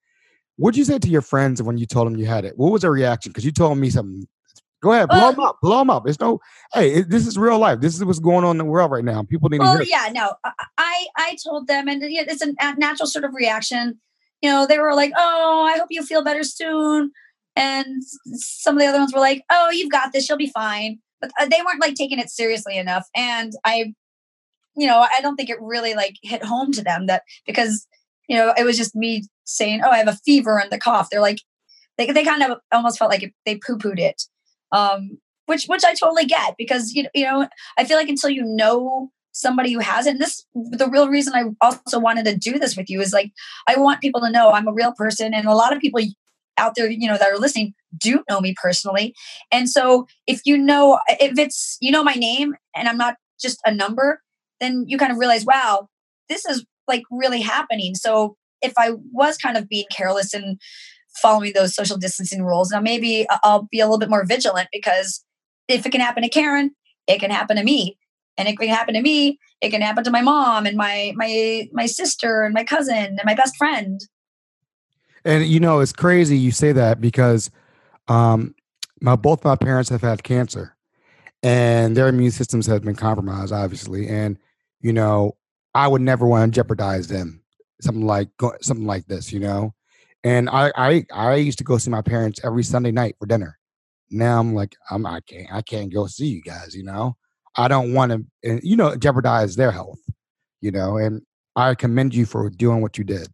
What 0.57 0.73
did 0.73 0.79
you 0.79 0.85
say 0.85 0.99
to 0.99 1.09
your 1.09 1.21
friends 1.21 1.61
when 1.61 1.77
you 1.77 1.85
told 1.85 2.07
them 2.07 2.17
you 2.17 2.25
had 2.25 2.45
it? 2.45 2.57
What 2.57 2.71
was 2.71 2.81
their 2.81 2.91
reaction? 2.91 3.31
Because 3.31 3.45
you 3.45 3.51
told 3.51 3.77
me 3.77 3.89
something. 3.89 4.27
Go 4.81 4.91
ahead, 4.91 5.09
blow 5.09 5.31
them 5.31 5.39
up, 5.39 5.57
blow 5.61 5.79
them 5.79 5.89
up. 5.89 6.07
It's 6.07 6.19
no, 6.19 6.39
hey, 6.73 6.93
it, 6.93 7.09
this 7.09 7.25
is 7.25 7.39
real 7.39 7.57
life. 7.57 7.79
This 7.79 7.95
is 7.95 8.05
what's 8.05 8.19
going 8.19 8.45
on 8.45 8.51
in 8.51 8.57
the 8.59 8.65
world 8.65 8.91
right 8.91 9.03
now. 9.03 9.23
People 9.23 9.49
need 9.49 9.59
well, 9.59 9.79
to 9.79 9.89
yeah, 9.89 10.09
no, 10.13 10.33
I 10.77 11.07
I 11.17 11.37
told 11.43 11.65
them, 11.67 11.87
and 11.87 12.03
it's 12.03 12.41
a 12.43 12.53
natural 12.75 13.07
sort 13.07 13.25
of 13.25 13.33
reaction. 13.33 13.99
You 14.43 14.51
know, 14.51 14.67
they 14.67 14.77
were 14.77 14.93
like, 14.93 15.11
"Oh, 15.17 15.67
I 15.67 15.79
hope 15.79 15.87
you 15.89 16.03
feel 16.05 16.23
better 16.23 16.43
soon." 16.43 17.11
And 17.55 18.03
some 18.33 18.75
of 18.75 18.81
the 18.81 18.87
other 18.87 18.99
ones 18.99 19.13
were 19.13 19.19
like, 19.19 19.43
"Oh, 19.49 19.69
you've 19.69 19.91
got 19.91 20.11
this. 20.13 20.27
You'll 20.27 20.37
be 20.37 20.51
fine." 20.51 20.99
But 21.21 21.31
uh, 21.39 21.45
they 21.45 21.61
weren't 21.65 21.81
like 21.81 21.95
taking 21.95 22.19
it 22.19 22.29
seriously 22.29 22.77
enough. 22.77 23.07
And 23.15 23.53
I, 23.63 23.93
you 24.75 24.87
know, 24.87 24.99
I 24.99 25.21
don't 25.21 25.35
think 25.35 25.49
it 25.49 25.61
really 25.61 25.93
like 25.93 26.15
hit 26.21 26.43
home 26.43 26.71
to 26.73 26.83
them 26.83 27.05
that 27.07 27.23
because 27.45 27.87
you 28.27 28.35
know 28.35 28.53
it 28.57 28.65
was 28.65 28.77
just 28.77 28.95
me 28.95 29.23
saying, 29.45 29.81
"Oh, 29.83 29.89
I 29.89 29.97
have 29.97 30.07
a 30.07 30.19
fever 30.25 30.59
and 30.59 30.71
the 30.71 30.77
cough." 30.77 31.09
They're 31.09 31.21
like, 31.21 31.39
they 31.97 32.11
they 32.11 32.23
kind 32.23 32.43
of 32.43 32.59
almost 32.71 32.99
felt 32.99 33.11
like 33.11 33.33
they 33.45 33.55
poo 33.55 33.77
pooed 33.77 33.99
it, 33.99 34.23
um, 34.71 35.17
which 35.45 35.65
which 35.65 35.85
I 35.85 35.93
totally 35.93 36.25
get 36.25 36.55
because 36.57 36.93
you 36.93 37.07
you 37.13 37.25
know 37.25 37.47
I 37.77 37.85
feel 37.85 37.97
like 37.97 38.09
until 38.09 38.29
you 38.29 38.43
know 38.43 39.11
somebody 39.35 39.73
who 39.73 39.79
has 39.79 40.07
it. 40.07 40.11
And 40.11 40.19
this 40.19 40.45
the 40.53 40.89
real 40.89 41.09
reason 41.09 41.33
I 41.35 41.43
also 41.61 41.99
wanted 41.99 42.25
to 42.25 42.35
do 42.35 42.57
this 42.57 42.75
with 42.75 42.89
you 42.89 43.01
is 43.01 43.13
like 43.13 43.31
I 43.67 43.77
want 43.77 44.01
people 44.01 44.21
to 44.21 44.31
know 44.31 44.51
I'm 44.51 44.67
a 44.67 44.73
real 44.73 44.93
person 44.93 45.33
and 45.33 45.45
a 45.45 45.53
lot 45.53 45.73
of 45.73 45.81
people 45.81 46.01
out 46.57 46.75
there, 46.75 46.89
you 46.89 47.07
know, 47.07 47.17
that 47.17 47.29
are 47.29 47.37
listening 47.37 47.73
do 47.97 48.23
know 48.29 48.41
me 48.41 48.53
personally. 48.61 49.13
And 49.51 49.69
so 49.69 50.05
if 50.27 50.41
you 50.45 50.57
know, 50.57 50.99
if 51.07 51.37
it's, 51.37 51.77
you 51.81 51.91
know, 51.91 52.03
my 52.03 52.13
name 52.13 52.53
and 52.75 52.87
I'm 52.87 52.97
not 52.97 53.15
just 53.39 53.59
a 53.65 53.73
number, 53.73 54.21
then 54.59 54.85
you 54.87 54.97
kind 54.97 55.11
of 55.11 55.17
realize, 55.17 55.45
wow, 55.45 55.87
this 56.29 56.45
is 56.45 56.65
like 56.87 57.03
really 57.11 57.41
happening. 57.41 57.95
So 57.95 58.35
if 58.61 58.73
I 58.77 58.91
was 59.11 59.37
kind 59.37 59.57
of 59.57 59.69
being 59.69 59.85
careless 59.91 60.33
and 60.33 60.59
following 61.21 61.53
those 61.53 61.75
social 61.75 61.97
distancing 61.97 62.43
rules, 62.43 62.71
now 62.71 62.81
maybe 62.81 63.25
I'll 63.43 63.67
be 63.71 63.79
a 63.79 63.85
little 63.85 63.99
bit 63.99 64.09
more 64.09 64.25
vigilant 64.25 64.69
because 64.71 65.23
if 65.67 65.85
it 65.85 65.91
can 65.91 66.01
happen 66.01 66.23
to 66.23 66.29
Karen, 66.29 66.71
it 67.07 67.19
can 67.19 67.31
happen 67.31 67.57
to 67.57 67.63
me. 67.63 67.97
And 68.37 68.49
it 68.49 68.57
can 68.57 68.67
happen 68.67 68.95
to 68.95 69.01
me, 69.01 69.39
it 69.61 69.69
can 69.69 69.81
happen 69.81 70.03
to 70.03 70.11
my 70.11 70.21
mom 70.21 70.65
and 70.65 70.75
my 70.75 71.13
my 71.15 71.69
my 71.71 71.85
sister 71.85 72.43
and 72.43 72.53
my 72.53 72.65
cousin 72.65 72.97
and 72.97 73.21
my 73.23 73.33
best 73.33 73.55
friend. 73.55 74.01
And 75.25 75.45
you 75.45 75.59
know, 75.59 75.79
it's 75.79 75.91
crazy 75.91 76.37
you 76.37 76.51
say 76.51 76.71
that 76.71 77.01
because 77.01 77.49
um, 78.07 78.53
my 79.01 79.15
both 79.15 79.43
my 79.43 79.55
parents 79.55 79.89
have 79.89 80.01
had 80.01 80.23
cancer, 80.23 80.75
and 81.41 81.97
their 81.97 82.07
immune 82.07 82.31
systems 82.31 82.67
have 82.67 82.83
been 82.83 82.95
compromised, 82.95 83.51
obviously. 83.51 84.07
And 84.07 84.37
you 84.81 84.93
know, 84.93 85.35
I 85.73 85.87
would 85.87 86.01
never 86.01 86.27
want 86.27 86.53
to 86.53 86.55
jeopardize 86.55 87.07
them. 87.07 87.41
Something 87.81 88.05
like 88.05 88.29
something 88.61 88.85
like 88.85 89.07
this, 89.07 89.33
you 89.33 89.39
know. 89.39 89.73
And 90.23 90.47
I 90.49 90.71
I 90.75 91.05
I 91.11 91.35
used 91.35 91.57
to 91.57 91.63
go 91.63 91.79
see 91.79 91.89
my 91.89 92.03
parents 92.03 92.39
every 92.43 92.63
Sunday 92.63 92.91
night 92.91 93.15
for 93.19 93.25
dinner. 93.25 93.57
Now 94.11 94.39
I'm 94.39 94.53
like 94.53 94.75
I'm 94.91 95.05
I 95.07 95.21
can't 95.21 95.51
I 95.51 95.63
can't 95.63 95.91
go 95.91 96.05
see 96.05 96.27
you 96.27 96.41
guys, 96.41 96.75
you 96.75 96.83
know. 96.83 97.17
I 97.57 97.67
don't 97.67 97.93
want 97.93 98.11
to, 98.11 98.59
you 98.63 98.75
know, 98.75 98.95
jeopardize 98.95 99.55
their 99.55 99.71
health, 99.71 99.99
you 100.61 100.71
know. 100.71 100.97
And 100.97 101.21
I 101.55 101.73
commend 101.73 102.13
you 102.13 102.25
for 102.25 102.49
doing 102.49 102.81
what 102.81 102.97
you 102.97 103.03
did 103.03 103.29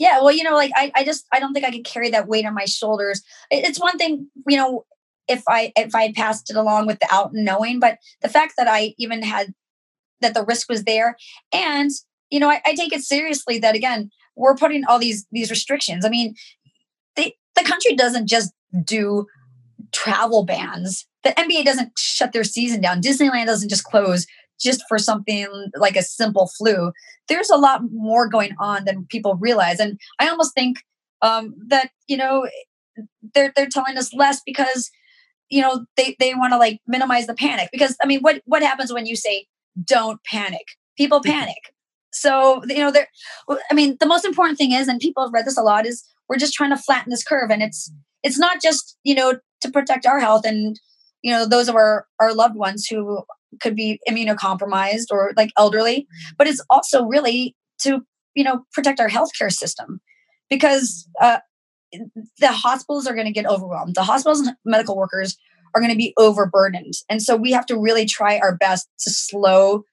yeah 0.00 0.20
well 0.20 0.32
you 0.32 0.42
know 0.42 0.56
like 0.56 0.72
I, 0.74 0.90
I 0.96 1.04
just 1.04 1.26
i 1.32 1.38
don't 1.38 1.52
think 1.52 1.64
i 1.64 1.70
could 1.70 1.84
carry 1.84 2.10
that 2.10 2.26
weight 2.26 2.44
on 2.44 2.54
my 2.54 2.64
shoulders. 2.64 3.22
It's 3.50 3.78
one 3.78 3.98
thing 3.98 4.28
you 4.48 4.56
know 4.56 4.84
if 5.28 5.44
i 5.46 5.72
if 5.76 5.94
i 5.94 6.02
had 6.02 6.14
passed 6.14 6.50
it 6.50 6.56
along 6.56 6.88
without 6.88 7.30
knowing 7.32 7.78
but 7.78 7.98
the 8.22 8.28
fact 8.28 8.54
that 8.56 8.66
i 8.66 8.94
even 8.98 9.22
had 9.22 9.54
that 10.20 10.34
the 10.34 10.44
risk 10.44 10.68
was 10.68 10.82
there 10.84 11.16
and 11.52 11.90
you 12.30 12.40
know 12.40 12.50
I, 12.50 12.60
I 12.66 12.74
take 12.74 12.92
it 12.92 13.02
seriously 13.02 13.58
that 13.60 13.76
again 13.76 14.10
we're 14.40 14.56
putting 14.56 14.84
all 14.86 14.98
these 14.98 15.26
these 15.30 15.50
restrictions. 15.50 16.04
I 16.04 16.08
mean 16.08 16.34
they, 17.16 17.36
the 17.54 17.62
country 17.62 17.94
doesn't 17.94 18.26
just 18.26 18.52
do 18.84 19.26
travel 19.92 20.44
bans. 20.44 21.06
The 21.22 21.30
nba 21.30 21.64
doesn't 21.64 21.92
shut 21.98 22.32
their 22.32 22.44
season 22.44 22.80
down. 22.80 23.02
Disneyland 23.02 23.46
doesn't 23.46 23.68
just 23.68 23.84
close 23.84 24.26
just 24.60 24.82
for 24.88 24.98
something 24.98 25.46
like 25.76 25.96
a 25.96 26.02
simple 26.02 26.50
flu. 26.58 26.92
There's 27.28 27.50
a 27.50 27.56
lot 27.56 27.82
more 27.90 28.28
going 28.28 28.54
on 28.58 28.84
than 28.84 29.06
people 29.08 29.36
realize. 29.36 29.80
And 29.80 29.98
I 30.18 30.28
almost 30.28 30.54
think 30.54 30.78
um, 31.22 31.54
that, 31.68 31.90
you 32.06 32.16
know, 32.16 32.46
they're, 33.34 33.52
they're 33.56 33.68
telling 33.68 33.96
us 33.96 34.12
less 34.12 34.40
because, 34.44 34.90
you 35.48 35.62
know, 35.62 35.86
they, 35.96 36.16
they 36.18 36.34
want 36.34 36.52
to 36.52 36.58
like 36.58 36.80
minimize 36.86 37.26
the 37.26 37.34
panic. 37.34 37.70
Because, 37.72 37.96
I 38.02 38.06
mean, 38.06 38.20
what, 38.20 38.42
what 38.44 38.62
happens 38.62 38.92
when 38.92 39.06
you 39.06 39.16
say, 39.16 39.46
don't 39.84 40.22
panic? 40.24 40.66
People 40.96 41.20
mm-hmm. 41.20 41.32
panic. 41.32 41.72
So, 42.12 42.62
you 42.66 42.78
know, 42.78 42.90
there, 42.90 43.08
I 43.70 43.74
mean, 43.74 43.96
the 44.00 44.06
most 44.06 44.24
important 44.24 44.58
thing 44.58 44.72
is, 44.72 44.88
and 44.88 45.00
people 45.00 45.24
have 45.24 45.32
read 45.32 45.46
this 45.46 45.58
a 45.58 45.62
lot, 45.62 45.86
is 45.86 46.04
we're 46.28 46.38
just 46.38 46.54
trying 46.54 46.70
to 46.70 46.76
flatten 46.76 47.10
this 47.10 47.24
curve. 47.24 47.50
And 47.50 47.62
it's, 47.62 47.90
it's 48.22 48.38
not 48.38 48.60
just, 48.60 48.96
you 49.04 49.14
know, 49.14 49.38
to 49.60 49.70
protect 49.70 50.06
our 50.06 50.20
health 50.20 50.44
and, 50.44 50.78
you 51.22 51.30
know, 51.30 51.46
those 51.46 51.68
of 51.68 51.74
our, 51.74 52.06
our 52.18 52.34
loved 52.34 52.56
ones 52.56 52.86
who 52.86 53.22
could 53.60 53.74
be 53.74 54.00
immunocompromised 54.08 55.06
or 55.10 55.32
like 55.36 55.50
elderly, 55.56 56.06
but 56.38 56.46
it's 56.46 56.62
also 56.70 57.04
really 57.04 57.56
to 57.80 58.02
you 58.34 58.44
know 58.44 58.64
protect 58.72 59.00
our 59.00 59.08
healthcare 59.08 59.50
system 59.50 60.00
because 60.48 61.08
uh, 61.20 61.38
the 62.38 62.48
hospitals 62.48 63.06
are 63.06 63.14
going 63.14 63.26
to 63.26 63.32
get 63.32 63.46
overwhelmed. 63.46 63.94
The 63.94 64.04
hospitals 64.04 64.40
and 64.40 64.56
medical 64.64 64.96
workers 64.96 65.36
are 65.74 65.80
going 65.80 65.92
to 65.92 65.98
be 65.98 66.14
overburdened, 66.16 66.94
and 67.08 67.22
so 67.22 67.36
we 67.36 67.52
have 67.52 67.66
to 67.66 67.78
really 67.78 68.06
try 68.06 68.38
our 68.38 68.56
best 68.56 68.88
to 69.00 69.10
slow 69.10 69.84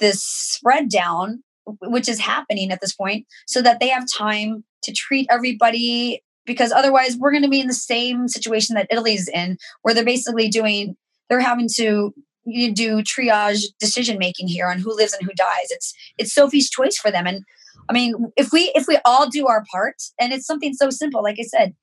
this 0.00 0.24
spread 0.24 0.88
down, 0.88 1.42
which 1.82 2.08
is 2.08 2.20
happening 2.20 2.70
at 2.70 2.80
this 2.80 2.94
point, 2.94 3.26
so 3.46 3.62
that 3.62 3.80
they 3.80 3.88
have 3.88 4.04
time 4.16 4.64
to 4.82 4.92
treat 4.92 5.26
everybody. 5.30 6.22
Because 6.44 6.72
otherwise, 6.72 7.16
we're 7.16 7.30
going 7.30 7.44
to 7.44 7.48
be 7.48 7.60
in 7.60 7.68
the 7.68 7.72
same 7.72 8.26
situation 8.26 8.74
that 8.74 8.88
Italy's 8.90 9.28
in, 9.28 9.58
where 9.82 9.94
they're 9.94 10.04
basically 10.04 10.48
doing 10.48 10.96
they're 11.32 11.40
having 11.40 11.68
to 11.76 12.12
you 12.44 12.72
do 12.72 13.02
triage 13.02 13.64
decision 13.78 14.18
making 14.18 14.48
here 14.48 14.66
on 14.66 14.78
who 14.78 14.94
lives 14.94 15.12
and 15.12 15.22
who 15.22 15.34
dies. 15.34 15.70
It's 15.70 15.94
it's 16.18 16.34
Sophie's 16.34 16.70
choice 16.70 16.96
for 16.96 17.10
them. 17.10 17.26
And 17.26 17.44
I 17.88 17.92
mean, 17.92 18.32
if 18.36 18.52
we 18.52 18.72
if 18.74 18.86
we 18.86 18.98
all 19.04 19.28
do 19.28 19.46
our 19.46 19.64
part, 19.70 19.96
and 20.20 20.32
it's 20.32 20.46
something 20.46 20.74
so 20.74 20.90
simple, 20.90 21.22
like 21.22 21.36
I 21.38 21.44
said, 21.44 21.74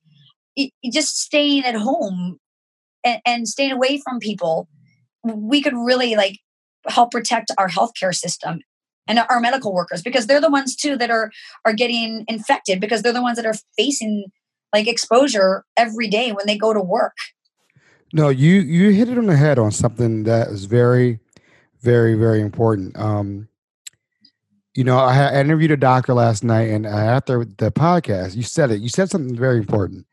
it, 0.56 0.72
just 0.92 1.18
staying 1.18 1.64
at 1.64 1.74
home 1.74 2.38
and, 3.04 3.20
and 3.26 3.48
staying 3.48 3.72
away 3.72 4.00
from 4.02 4.18
people, 4.18 4.68
we 5.24 5.62
could 5.62 5.74
really 5.74 6.16
like 6.16 6.38
help 6.88 7.10
protect 7.10 7.50
our 7.58 7.68
healthcare 7.68 8.14
system 8.14 8.60
and 9.06 9.18
our 9.18 9.40
medical 9.40 9.74
workers 9.74 10.02
because 10.02 10.26
they're 10.26 10.40
the 10.40 10.50
ones 10.50 10.76
too 10.76 10.96
that 10.96 11.10
are 11.10 11.30
are 11.64 11.72
getting 11.72 12.24
infected 12.28 12.80
because 12.80 13.02
they're 13.02 13.12
the 13.12 13.22
ones 13.22 13.36
that 13.36 13.46
are 13.46 13.54
facing 13.76 14.26
like 14.72 14.86
exposure 14.86 15.64
every 15.76 16.08
day 16.08 16.32
when 16.32 16.46
they 16.46 16.56
go 16.56 16.72
to 16.72 16.80
work 16.80 17.16
no 18.12 18.28
you 18.28 18.60
you 18.60 18.90
hit 18.90 19.08
it 19.08 19.18
on 19.18 19.26
the 19.26 19.36
head 19.36 19.58
on 19.58 19.70
something 19.70 20.24
that 20.24 20.48
is 20.48 20.64
very 20.64 21.20
very 21.80 22.14
very 22.14 22.40
important. 22.40 22.98
Um 22.98 23.48
you 24.74 24.84
know 24.84 24.98
i, 24.98 25.16
I 25.16 25.40
interviewed 25.40 25.72
a 25.72 25.76
doctor 25.76 26.14
last 26.14 26.44
night 26.44 26.68
and 26.70 26.86
after 26.86 27.44
the 27.44 27.70
podcast. 27.70 28.36
You 28.36 28.42
said 28.42 28.70
it. 28.70 28.80
You 28.80 28.88
said 28.88 29.10
something 29.10 29.36
very 29.36 29.58
important. 29.58 30.06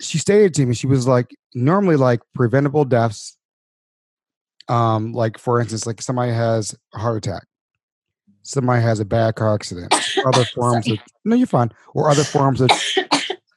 She 0.00 0.18
stated 0.18 0.54
to 0.54 0.66
me 0.66 0.74
she 0.74 0.86
was 0.86 1.06
like 1.06 1.34
normally 1.54 1.96
like 1.96 2.20
preventable 2.34 2.84
deaths 2.84 3.36
um 4.68 5.12
like 5.12 5.38
for 5.38 5.60
instance 5.60 5.86
like 5.86 6.02
somebody 6.02 6.32
has 6.32 6.74
a 6.94 6.98
heart 6.98 7.16
attack 7.16 7.46
somebody 8.42 8.82
has 8.82 9.00
a 9.00 9.04
bad 9.04 9.34
car 9.34 9.54
accident 9.54 9.92
other 10.24 10.44
forms 10.54 10.88
of 10.90 10.98
no 11.24 11.36
you're 11.36 11.46
fine 11.46 11.70
or 11.94 12.10
other 12.10 12.24
forms 12.24 12.60
of 12.60 12.70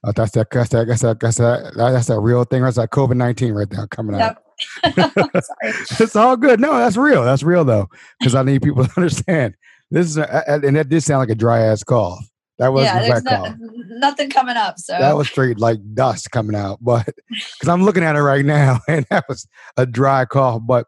uh, 0.04 0.12
that's 0.16 0.32
that 0.32 0.50
that's 0.52 0.70
that 0.70 0.88
that's 0.88 1.02
that 1.02 1.20
that's 1.20 1.38
that 1.38 1.74
that's 1.76 2.08
that 2.08 2.20
real 2.20 2.44
thing 2.44 2.64
that's 2.64 2.78
that 2.78 2.92
covid-19 2.92 3.54
right 3.54 3.72
now 3.72 3.86
coming 3.88 4.20
out 4.20 4.38
it's 4.84 6.16
all 6.16 6.36
good 6.36 6.60
no 6.60 6.78
that's 6.78 6.98
real 6.98 7.24
that's 7.24 7.44
real 7.44 7.64
though 7.64 7.88
because 8.20 8.36
i 8.36 8.44
need 8.44 8.62
people 8.62 8.86
to 8.86 8.92
understand 8.98 9.56
this 9.92 10.08
is 10.08 10.18
a, 10.18 10.46
and 10.48 10.76
that 10.76 10.90
did 10.90 11.02
sound 11.02 11.20
like 11.20 11.30
a 11.30 11.36
dry 11.36 11.60
ass 11.60 11.84
cough 11.84 12.30
that 12.60 12.74
was 12.74 12.84
yeah, 12.84 13.00
there's 13.02 13.24
no, 13.24 13.56
nothing 13.88 14.30
coming 14.30 14.58
up. 14.58 14.80
So 14.80 14.92
that 14.92 15.16
was 15.16 15.28
straight 15.28 15.60
like 15.60 15.80
dust 15.94 16.30
coming 16.32 16.58
out. 16.58 16.80
But 16.82 17.06
because 17.30 17.70
I'm 17.70 17.84
looking 17.84 18.04
at 18.04 18.18
it 18.18 18.22
right 18.22 18.44
now, 18.44 18.82
and 18.90 19.06
that 19.10 19.24
was 19.30 19.48
a 19.78 19.86
dry 19.86 20.26
cough. 20.26 20.62
But 20.68 20.86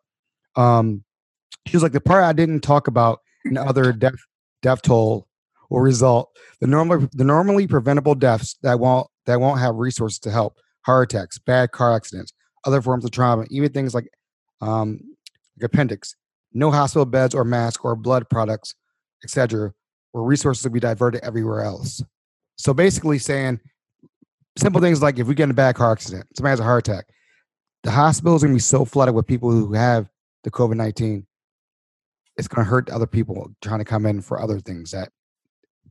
um, 0.58 1.06
she 1.66 1.78
was 1.78 1.82
like 1.82 1.94
the 1.94 2.02
part 2.02 2.26
I 2.26 2.34
didn't 2.34 2.60
talk 2.60 2.88
about 2.88 3.20
in 3.46 3.58
other 3.58 3.94
death 3.94 4.16
death 4.62 4.82
toll 4.82 5.28
will 5.72 5.82
result 5.82 6.30
the 6.60 6.68
normal 6.68 7.08
the 7.14 7.24
normally 7.24 7.66
preventable 7.66 8.14
deaths 8.14 8.58
that 8.62 8.80
won't 8.80 9.08
that 9.26 9.40
won't 9.40 9.60
have 9.60 9.76
resources 9.76 10.20
to 10.20 10.30
help 10.30 10.58
heart 10.86 11.12
attacks, 11.12 11.40
bad 11.40 11.72
car 11.72 11.96
accidents, 11.96 12.32
other 12.66 12.82
forms 12.82 13.06
of 13.06 13.12
trauma, 13.12 13.46
even 13.50 13.72
things 13.72 13.96
like 13.96 14.10
um, 14.62 15.00
like 15.58 15.66
appendix, 15.66 16.16
no 16.54 16.70
hospital 16.70 17.06
beds 17.06 17.34
or 17.34 17.44
masks 17.44 17.82
or 17.84 17.96
blood 17.96 18.30
products, 18.30 18.76
etc 19.24 19.74
where 20.12 20.24
resources 20.24 20.64
will 20.64 20.72
be 20.72 20.80
diverted 20.80 21.24
everywhere 21.24 21.62
else. 21.62 22.04
So 22.58 22.74
basically 22.74 23.18
saying 23.18 23.60
simple 24.58 24.82
things 24.82 25.02
like 25.02 25.20
if 25.20 25.28
we 25.28 25.36
get 25.36 25.46
in 25.46 25.52
a 25.52 25.56
bad 25.56 25.76
car 25.76 25.92
accident, 25.92 26.28
somebody 26.36 26.52
has 26.52 26.60
a 26.60 26.64
heart 26.64 26.88
attack, 26.88 27.06
the 27.84 27.92
hospital 27.92 28.36
is 28.36 28.44
going 28.44 28.54
to 28.54 28.58
be 28.58 28.62
so 28.62 28.86
flooded 28.86 29.16
with 29.16 29.26
people 29.26 29.50
who 29.52 29.74
have 29.74 30.10
the 30.44 30.52
COVID 30.52 30.76
19, 30.76 31.26
it's 32.38 32.48
going 32.48 32.66
to 32.66 32.70
hurt 32.70 32.90
other 32.90 33.08
people 33.08 33.52
trying 33.62 33.80
to 33.80 33.86
come 33.86 34.06
in 34.06 34.22
for 34.22 34.42
other 34.42 34.60
things 34.60 34.92
that 34.92 35.10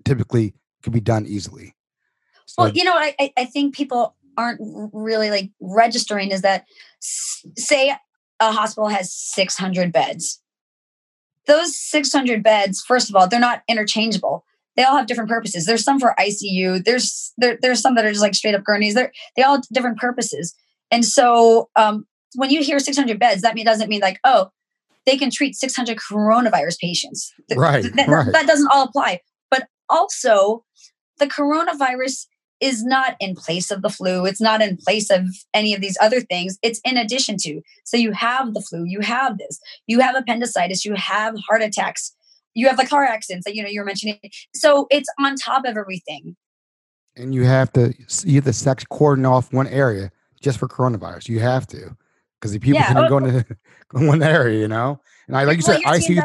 typically 0.04 0.54
could 0.82 0.92
be 0.92 1.00
done 1.00 1.26
easily. 1.26 1.74
So, 2.46 2.64
well, 2.64 2.72
you 2.72 2.84
know, 2.84 2.94
I, 2.94 3.32
I 3.36 3.44
think 3.44 3.74
people 3.74 4.16
aren't 4.36 4.60
really 4.92 5.30
like 5.30 5.50
registering 5.60 6.30
is 6.30 6.42
that 6.42 6.64
say 7.00 7.94
a 8.40 8.52
hospital 8.52 8.88
has 8.88 9.12
600 9.12 9.92
beds 9.92 10.40
those 11.50 11.76
600 11.76 12.42
beds, 12.42 12.80
first 12.80 13.10
of 13.10 13.16
all, 13.16 13.26
they're 13.26 13.40
not 13.40 13.62
interchangeable. 13.68 14.44
They 14.76 14.84
all 14.84 14.96
have 14.96 15.06
different 15.06 15.28
purposes. 15.28 15.66
There's 15.66 15.82
some 15.82 15.98
for 15.98 16.14
ICU. 16.18 16.84
There's 16.84 17.32
there, 17.38 17.58
there's 17.60 17.80
some 17.80 17.96
that 17.96 18.04
are 18.04 18.10
just 18.10 18.22
like 18.22 18.34
straight 18.34 18.54
up 18.54 18.64
gurneys. 18.64 18.94
They're 18.94 19.12
they 19.36 19.42
all 19.42 19.56
have 19.56 19.64
different 19.72 19.98
purposes. 19.98 20.54
And 20.90 21.04
so 21.04 21.68
um, 21.76 22.06
when 22.36 22.50
you 22.50 22.62
hear 22.62 22.78
600 22.78 23.18
beds, 23.18 23.42
that 23.42 23.54
mean, 23.54 23.64
doesn't 23.64 23.88
mean 23.88 24.00
like 24.00 24.20
oh 24.24 24.50
they 25.06 25.16
can 25.16 25.30
treat 25.30 25.56
600 25.56 25.98
coronavirus 25.98 26.78
patients. 26.78 27.32
Right, 27.56 27.82
that, 27.96 28.08
right. 28.08 28.32
that 28.32 28.46
doesn't 28.46 28.68
all 28.70 28.84
apply. 28.84 29.20
Also, 29.90 30.64
the 31.18 31.26
coronavirus 31.26 32.26
is 32.60 32.84
not 32.84 33.16
in 33.20 33.34
place 33.34 33.70
of 33.70 33.82
the 33.82 33.88
flu. 33.88 34.26
It's 34.26 34.40
not 34.40 34.60
in 34.60 34.76
place 34.76 35.10
of 35.10 35.24
any 35.54 35.74
of 35.74 35.80
these 35.80 35.96
other 36.00 36.20
things. 36.20 36.58
It's 36.62 36.80
in 36.84 36.96
addition 36.96 37.36
to. 37.40 37.62
So 37.84 37.96
you 37.96 38.12
have 38.12 38.54
the 38.54 38.60
flu, 38.60 38.84
you 38.84 39.00
have 39.00 39.38
this, 39.38 39.58
you 39.86 40.00
have 40.00 40.14
appendicitis, 40.14 40.84
you 40.84 40.94
have 40.94 41.34
heart 41.48 41.62
attacks, 41.62 42.14
you 42.54 42.68
have 42.68 42.76
the 42.76 42.86
car 42.86 43.04
accidents 43.04 43.46
that 43.46 43.54
you 43.54 43.62
know 43.62 43.68
you're 43.68 43.84
mentioning. 43.84 44.18
So 44.54 44.86
it's 44.90 45.08
on 45.18 45.36
top 45.36 45.64
of 45.64 45.76
everything. 45.76 46.36
And 47.16 47.34
you 47.34 47.44
have 47.44 47.72
to 47.72 47.94
you 48.24 48.36
have 48.36 48.44
to 48.44 48.52
sex 48.52 48.84
cordon 48.84 49.26
off 49.26 49.52
one 49.52 49.66
area 49.66 50.10
just 50.40 50.58
for 50.58 50.68
coronavirus. 50.68 51.28
You 51.28 51.40
have 51.40 51.66
to 51.68 51.96
because 52.38 52.52
the 52.52 52.58
people 52.58 52.80
yeah, 52.80 52.88
can 52.88 52.98
oh, 52.98 53.08
go 53.08 53.18
into 53.18 53.46
one 53.92 54.22
area, 54.22 54.60
you 54.60 54.68
know. 54.68 55.00
And 55.26 55.36
I 55.36 55.44
like 55.44 55.58
you 55.58 55.64
well, 55.66 55.80
said, 55.80 55.86
I 55.86 55.98
see. 55.98 56.20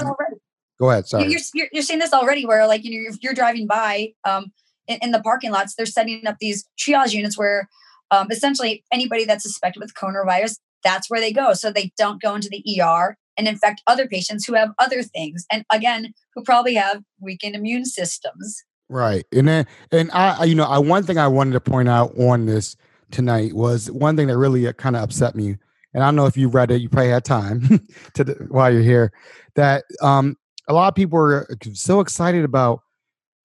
Go 0.79 0.89
ahead. 0.89 1.07
Sorry. 1.07 1.29
You're, 1.29 1.39
you're, 1.53 1.67
you're 1.71 1.83
seeing 1.83 1.99
this 1.99 2.13
already, 2.13 2.45
where 2.45 2.67
like 2.67 2.83
you 2.83 2.91
know 2.91 3.01
you're, 3.01 3.13
you're 3.21 3.33
driving 3.33 3.67
by. 3.67 4.13
Um, 4.23 4.51
in, 4.87 4.99
in 5.01 5.11
the 5.11 5.21
parking 5.21 5.51
lots, 5.51 5.75
they're 5.75 5.85
setting 5.85 6.25
up 6.27 6.37
these 6.39 6.65
triage 6.77 7.13
units 7.13 7.37
where 7.37 7.69
um, 8.11 8.27
essentially 8.31 8.83
anybody 8.91 9.25
that's 9.25 9.43
suspected 9.43 9.79
with 9.79 9.93
coronavirus, 9.93 10.57
that's 10.83 11.09
where 11.09 11.19
they 11.19 11.31
go. 11.31 11.53
So 11.53 11.71
they 11.71 11.91
don't 11.97 12.21
go 12.21 12.35
into 12.35 12.49
the 12.49 12.81
ER 12.81 13.17
and 13.37 13.47
infect 13.47 13.81
other 13.87 14.07
patients 14.07 14.45
who 14.45 14.53
have 14.53 14.69
other 14.79 15.03
things. 15.03 15.45
And 15.51 15.65
again, 15.71 16.13
who 16.33 16.43
probably 16.43 16.75
have 16.75 17.01
weakened 17.19 17.55
immune 17.55 17.85
systems. 17.85 18.63
Right. 18.87 19.25
And 19.33 19.47
then, 19.47 19.67
and 19.91 20.11
I, 20.11 20.43
you 20.43 20.55
know, 20.55 20.65
I, 20.65 20.77
one 20.77 21.03
thing 21.03 21.17
I 21.17 21.27
wanted 21.27 21.53
to 21.53 21.59
point 21.59 21.89
out 21.89 22.17
on 22.19 22.45
this 22.45 22.77
tonight 23.11 23.53
was 23.53 23.89
one 23.89 24.15
thing 24.15 24.27
that 24.27 24.37
really 24.37 24.67
uh, 24.67 24.73
kind 24.73 24.95
of 24.95 25.03
upset 25.03 25.35
me. 25.35 25.57
And 25.93 26.03
I 26.03 26.07
don't 26.07 26.15
know 26.15 26.27
if 26.27 26.37
you 26.37 26.49
read 26.49 26.71
it, 26.71 26.81
you 26.81 26.89
probably 26.89 27.09
had 27.09 27.25
time 27.25 27.87
to 28.13 28.23
while 28.49 28.71
you're 28.71 28.83
here, 28.83 29.11
that 29.55 29.85
um, 30.01 30.37
a 30.67 30.73
lot 30.73 30.87
of 30.87 30.95
people 30.95 31.19
are 31.19 31.47
so 31.73 31.99
excited 31.99 32.43
about 32.43 32.81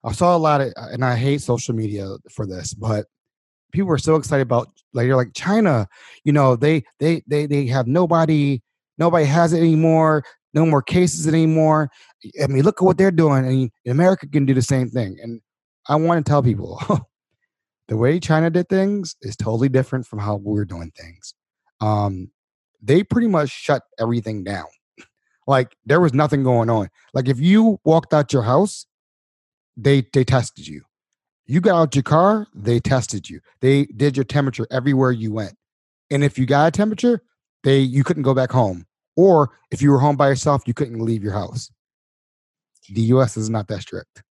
I 0.03 0.11
saw 0.13 0.35
a 0.35 0.39
lot 0.39 0.61
of, 0.61 0.73
and 0.77 1.05
I 1.05 1.15
hate 1.15 1.41
social 1.41 1.75
media 1.75 2.15
for 2.31 2.47
this, 2.47 2.73
but 2.73 3.05
people 3.71 3.87
were 3.87 3.97
so 3.97 4.15
excited 4.15 4.41
about 4.41 4.67
like 4.93 5.05
you're 5.05 5.15
like 5.15 5.33
China, 5.33 5.87
you 6.23 6.33
know, 6.33 6.55
they 6.55 6.83
they 6.99 7.21
they 7.27 7.45
they 7.45 7.67
have 7.67 7.87
nobody, 7.87 8.61
nobody 8.97 9.25
has 9.25 9.53
it 9.53 9.59
anymore, 9.59 10.23
no 10.53 10.65
more 10.65 10.81
cases 10.81 11.27
anymore. 11.27 11.89
I 12.41 12.47
mean, 12.47 12.63
look 12.63 12.81
at 12.81 12.85
what 12.85 12.97
they're 12.97 13.11
doing, 13.11 13.45
and 13.45 13.91
America 13.91 14.27
can 14.27 14.45
do 14.45 14.53
the 14.53 14.61
same 14.61 14.89
thing. 14.89 15.17
And 15.21 15.41
I 15.87 15.95
want 15.95 16.25
to 16.25 16.29
tell 16.29 16.41
people, 16.41 16.81
the 17.87 17.97
way 17.97 18.19
China 18.19 18.49
did 18.49 18.69
things 18.69 19.15
is 19.21 19.35
totally 19.35 19.69
different 19.69 20.07
from 20.07 20.19
how 20.19 20.37
we're 20.37 20.65
doing 20.65 20.91
things. 20.97 21.33
Um, 21.79 22.31
they 22.81 23.03
pretty 23.03 23.27
much 23.27 23.49
shut 23.49 23.83
everything 23.99 24.43
down. 24.43 24.65
Like 25.51 25.75
there 25.85 26.01
was 26.01 26.13
nothing 26.13 26.41
going 26.43 26.69
on. 26.69 26.89
Like 27.13 27.27
if 27.27 27.39
you 27.39 27.79
walked 27.83 28.13
out 28.13 28.33
your 28.33 28.41
house 28.41 28.87
they 29.77 30.05
they 30.13 30.23
tested 30.23 30.67
you. 30.67 30.83
You 31.45 31.59
got 31.59 31.75
out 31.75 31.95
your 31.95 32.03
car, 32.03 32.47
they 32.53 32.79
tested 32.79 33.29
you. 33.29 33.41
They 33.59 33.85
did 33.85 34.15
your 34.15 34.23
temperature 34.23 34.67
everywhere 34.71 35.11
you 35.11 35.33
went. 35.33 35.53
And 36.09 36.23
if 36.23 36.37
you 36.37 36.45
got 36.45 36.67
a 36.67 36.71
temperature, 36.71 37.23
they 37.63 37.79
you 37.79 38.03
couldn't 38.03 38.23
go 38.23 38.33
back 38.33 38.51
home. 38.51 38.85
Or 39.15 39.51
if 39.71 39.81
you 39.81 39.91
were 39.91 39.99
home 39.99 40.15
by 40.15 40.29
yourself, 40.29 40.63
you 40.65 40.73
couldn't 40.73 40.99
leave 40.99 41.23
your 41.23 41.33
house. 41.33 41.71
The 42.89 43.01
US 43.13 43.37
is 43.37 43.49
not 43.49 43.67
that 43.67 43.81
strict. 43.81 44.23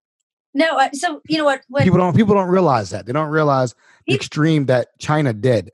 No, 0.54 0.78
uh, 0.78 0.90
so 0.94 1.22
you 1.28 1.38
know 1.38 1.46
what, 1.46 1.62
what, 1.68 1.84
people 1.84 2.00
don't 2.00 2.16
people 2.16 2.36
don't 2.36 2.50
realize 2.50 2.90
that. 2.92 3.06
They 3.06 3.14
don't 3.14 3.30
realize 3.30 3.76
the 4.08 4.16
extreme 4.16 4.66
that 4.68 4.88
China 5.00 5.34
did. 5.34 5.70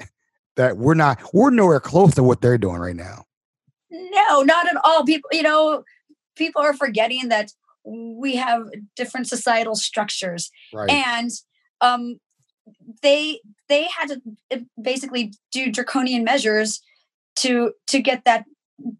That 0.55 0.77
we're 0.77 0.95
not 0.95 1.21
we're 1.33 1.49
nowhere 1.49 1.79
close 1.79 2.15
to 2.15 2.23
what 2.23 2.41
they're 2.41 2.57
doing 2.57 2.77
right 2.77 2.95
now. 2.95 3.24
No, 4.11 4.41
not 4.43 4.67
at 4.67 4.77
all. 4.83 5.03
People, 5.05 5.29
you 5.31 5.43
know, 5.43 5.83
people 6.35 6.61
are 6.61 6.73
forgetting 6.73 7.29
that 7.29 7.51
we 7.85 8.35
have 8.35 8.67
different 8.95 9.27
societal 9.27 9.75
structures 9.75 10.49
right. 10.73 10.89
and 10.89 11.29
um, 11.81 12.19
they 13.01 13.39
they 13.69 13.87
had 13.97 14.09
to 14.09 14.21
uh, 14.51 14.57
basically 14.81 15.33
do 15.51 15.71
draconian 15.71 16.23
measures 16.23 16.81
to 17.35 17.73
to 17.87 18.01
get 18.01 18.23
that 18.25 18.45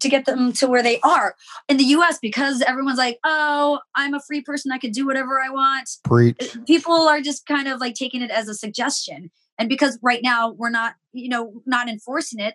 to 0.00 0.08
get 0.08 0.24
them 0.24 0.52
to 0.52 0.66
where 0.66 0.82
they 0.82 1.00
are 1.00 1.34
in 1.68 1.76
the 1.76 1.84
US 1.84 2.18
because 2.20 2.62
everyone's 2.62 2.98
like, 2.98 3.18
"Oh, 3.24 3.80
I'm 3.94 4.14
a 4.14 4.20
free 4.20 4.40
person. 4.40 4.72
I 4.72 4.78
can 4.78 4.90
do 4.90 5.06
whatever 5.06 5.40
I 5.40 5.50
want." 5.50 5.88
Preach. 6.04 6.36
Uh, 6.40 6.60
people 6.66 6.94
are 7.08 7.20
just 7.20 7.46
kind 7.46 7.68
of 7.68 7.80
like 7.80 7.94
taking 7.94 8.22
it 8.22 8.30
as 8.30 8.48
a 8.48 8.54
suggestion. 8.54 9.30
And 9.58 9.68
because 9.68 9.98
right 10.02 10.20
now 10.22 10.52
we're 10.52 10.70
not, 10.70 10.94
you 11.12 11.28
know, 11.28 11.62
not 11.64 11.88
enforcing 11.88 12.40
it, 12.40 12.54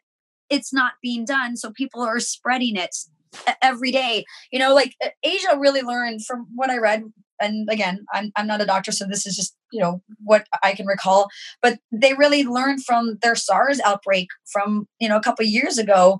it's 0.51 0.71
not 0.71 0.93
being 1.01 1.25
done, 1.25 1.57
so 1.57 1.71
people 1.71 2.01
are 2.01 2.19
spreading 2.19 2.75
it 2.75 2.95
every 3.61 3.91
day. 3.91 4.25
You 4.51 4.59
know, 4.59 4.75
like 4.75 4.93
uh, 5.03 5.09
Asia 5.23 5.57
really 5.57 5.81
learned 5.81 6.25
from 6.25 6.47
what 6.53 6.69
I 6.69 6.77
read. 6.77 7.03
And 7.39 7.67
again, 7.71 8.05
I'm, 8.13 8.31
I'm 8.35 8.45
not 8.45 8.61
a 8.61 8.67
doctor, 8.67 8.91
so 8.91 9.05
this 9.05 9.25
is 9.25 9.35
just, 9.35 9.55
you 9.71 9.81
know, 9.81 10.03
what 10.23 10.45
I 10.61 10.73
can 10.73 10.85
recall. 10.85 11.29
But 11.59 11.79
they 11.91 12.13
really 12.13 12.43
learned 12.43 12.83
from 12.85 13.17
their 13.23 13.33
SARS 13.35 13.79
outbreak 13.83 14.27
from, 14.51 14.87
you 14.99 15.09
know, 15.09 15.17
a 15.17 15.21
couple 15.21 15.43
years 15.45 15.79
ago 15.79 16.19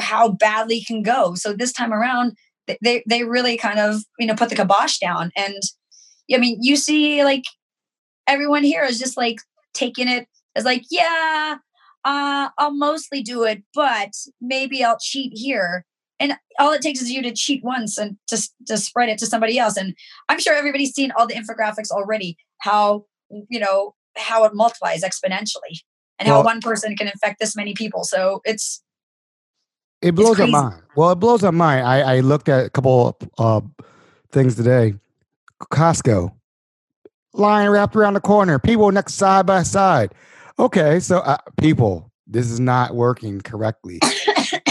how 0.00 0.30
badly 0.30 0.82
can 0.82 1.02
go. 1.02 1.34
So 1.34 1.52
this 1.52 1.72
time 1.72 1.92
around, 1.92 2.32
they, 2.80 3.02
they 3.06 3.24
really 3.24 3.58
kind 3.58 3.78
of, 3.78 4.04
you 4.18 4.26
know, 4.26 4.34
put 4.34 4.48
the 4.48 4.56
kibosh 4.56 4.96
down. 4.98 5.32
And 5.36 5.60
I 6.32 6.38
mean, 6.38 6.56
you 6.62 6.76
see 6.76 7.22
like 7.24 7.44
everyone 8.26 8.64
here 8.64 8.84
is 8.84 8.98
just 8.98 9.18
like 9.18 9.36
taking 9.74 10.08
it 10.08 10.28
as 10.56 10.64
like, 10.64 10.84
yeah, 10.90 11.56
uh, 12.04 12.48
I'll 12.58 12.74
mostly 12.74 13.22
do 13.22 13.44
it, 13.44 13.62
but 13.74 14.10
maybe 14.40 14.84
I'll 14.84 14.98
cheat 15.00 15.32
here. 15.34 15.84
And 16.18 16.36
all 16.58 16.72
it 16.72 16.82
takes 16.82 17.00
is 17.00 17.10
you 17.10 17.22
to 17.22 17.32
cheat 17.32 17.64
once 17.64 17.98
and 17.98 18.16
just 18.28 18.54
to 18.66 18.76
spread 18.76 19.08
it 19.08 19.18
to 19.18 19.26
somebody 19.26 19.58
else. 19.58 19.76
And 19.76 19.94
i'm 20.28 20.38
sure 20.38 20.54
everybody's 20.54 20.94
seen 20.94 21.12
all 21.16 21.26
the 21.26 21.34
infographics 21.34 21.90
already 21.90 22.36
how 22.58 23.06
you 23.48 23.58
know 23.58 23.94
how 24.16 24.44
it 24.44 24.54
multiplies 24.54 25.02
exponentially 25.02 25.80
and 26.18 26.28
well, 26.28 26.38
how 26.38 26.44
one 26.44 26.60
person 26.60 26.96
can 26.96 27.08
infect 27.08 27.40
this 27.40 27.56
many 27.56 27.74
people. 27.74 28.04
So 28.04 28.40
it's 28.44 28.82
it 30.00 30.14
blows 30.14 30.38
our 30.38 30.46
mind. 30.46 30.82
Well 30.96 31.10
it 31.10 31.16
blows 31.16 31.42
our 31.44 31.52
mind. 31.52 31.86
I 31.86 32.16
i 32.16 32.20
looked 32.20 32.48
at 32.48 32.66
a 32.66 32.70
couple 32.70 33.16
of 33.18 33.30
uh, 33.38 33.60
things 34.30 34.54
today. 34.54 34.94
Costco 35.60 36.32
line 37.34 37.68
wrapped 37.70 37.96
around 37.96 38.14
the 38.14 38.20
corner 38.20 38.58
people 38.58 38.90
next 38.92 39.14
side 39.14 39.46
by 39.46 39.62
side 39.62 40.12
okay 40.58 41.00
so 41.00 41.18
uh, 41.18 41.38
people 41.58 42.10
this 42.26 42.50
is 42.50 42.60
not 42.60 42.94
working 42.94 43.40
correctly 43.40 44.00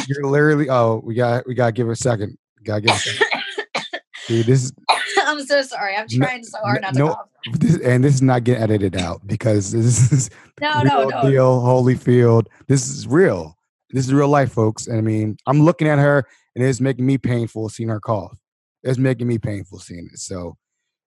you're 0.08 0.26
literally. 0.26 0.70
Oh, 0.70 1.02
we 1.04 1.16
got 1.16 1.48
we 1.48 1.54
got 1.54 1.68
to 1.68 1.72
give 1.72 1.88
it 1.88 1.92
a 1.92 1.96
second. 1.96 2.38
Got 2.64 2.76
to 2.76 2.82
give. 2.82 2.96
It 2.96 2.98
a 2.98 3.00
second. 3.00 4.02
Dude, 4.28 4.46
this 4.46 4.64
is. 4.66 4.74
I'm 5.26 5.44
so 5.46 5.62
sorry. 5.62 5.96
I'm 5.96 6.08
trying 6.08 6.42
no, 6.42 6.44
so 6.44 6.58
hard 6.60 6.82
not 6.82 6.96
no, 6.96 7.08
to 7.08 7.14
cough. 7.14 7.28
This, 7.54 7.80
and 7.82 8.04
this 8.04 8.16
is 8.16 8.22
not 8.22 8.44
getting 8.44 8.64
edited 8.64 8.98
out 8.98 9.26
because 9.26 9.72
this 9.72 10.12
is 10.12 10.30
no, 10.62 10.82
no, 10.82 11.06
no. 11.06 11.30
deal, 11.30 11.62
Holyfield. 11.62 12.48
This 12.68 12.90
is 12.90 13.08
real. 13.08 13.58
This 13.92 14.06
is 14.06 14.14
real 14.14 14.28
life, 14.28 14.52
folks. 14.52 14.88
And 14.88 14.98
I 14.98 15.02
mean, 15.02 15.38
I'm 15.48 15.62
looking 15.62 15.88
at 15.88 16.00
her, 16.00 16.26
and 16.56 16.64
it's 16.64 16.82
making 16.82 17.06
me 17.06 17.18
painful 17.18 17.70
seeing 17.70 17.90
her 17.90 18.00
cough. 18.00 18.38
It's 18.84 18.98
making 18.98 19.28
me 19.28 19.38
painful 19.38 19.80
seeing 19.80 20.10
it. 20.12 20.20
So, 20.20 20.58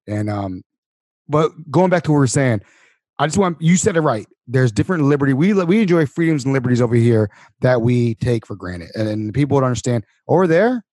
and 0.07 0.31
um, 0.31 0.63
but 1.29 1.51
going 1.71 1.91
back 1.91 2.05
to 2.05 2.13
what 2.13 2.19
we 2.19 2.25
are 2.25 2.29
saying, 2.29 2.63
I 3.18 3.27
just 3.27 3.38
want 3.38 3.61
you 3.61 3.77
said 3.77 3.96
it 3.96 4.00
right. 4.00 4.27
There's 4.46 4.72
different 4.72 5.05
liberty. 5.05 5.33
We 5.33 5.53
we 5.53 5.83
enjoy 5.83 6.07
freedoms 6.07 6.44
and 6.44 6.53
liberties 6.53 6.81
over 6.81 6.96
here 6.96 7.31
that 7.61 7.81
we 7.81 8.16
take 8.16 8.46
for 8.46 8.57
granted, 8.57 8.90
and, 8.94 9.09
and 9.09 9.33
people 9.33 9.59
don't 9.59 9.66
understand. 9.66 10.05
Over 10.27 10.46
there, 10.46 10.85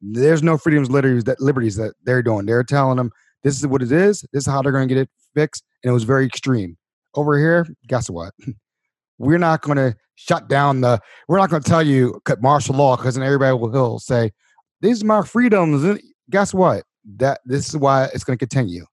there's 0.00 0.42
no 0.42 0.56
freedoms, 0.56 0.90
liberties 0.90 1.24
that 1.24 1.40
liberties 1.40 1.76
that 1.76 1.94
they're 2.04 2.22
doing. 2.22 2.46
They're 2.46 2.64
telling 2.64 2.96
them 2.96 3.10
this 3.42 3.56
is 3.56 3.66
what 3.66 3.82
it 3.82 3.92
is. 3.92 4.22
This 4.32 4.42
is 4.42 4.46
how 4.46 4.62
they're 4.62 4.72
going 4.72 4.88
to 4.88 4.94
get 4.94 5.00
it 5.02 5.10
fixed, 5.34 5.62
and 5.82 5.90
it 5.90 5.94
was 5.94 6.04
very 6.04 6.24
extreme. 6.24 6.76
Over 7.14 7.38
here, 7.38 7.66
guess 7.86 8.08
what? 8.08 8.32
We're 9.18 9.38
not 9.38 9.62
going 9.62 9.76
to 9.76 9.94
shut 10.14 10.48
down 10.48 10.80
the. 10.80 11.00
We're 11.28 11.38
not 11.38 11.50
going 11.50 11.62
to 11.62 11.68
tell 11.68 11.82
you 11.82 12.20
cut 12.24 12.40
martial 12.40 12.76
law 12.76 12.96
because 12.96 13.14
then 13.14 13.24
everybody 13.24 13.52
will, 13.52 13.70
will 13.70 13.98
say 13.98 14.32
these 14.80 15.02
are 15.02 15.06
my 15.06 15.22
freedoms. 15.22 15.84
And 15.84 16.00
guess 16.30 16.54
what? 16.54 16.84
That 17.16 17.40
this 17.44 17.68
is 17.68 17.76
why 17.76 18.08
it's 18.14 18.24
going 18.24 18.38
to 18.38 18.46
continue. 18.46 18.86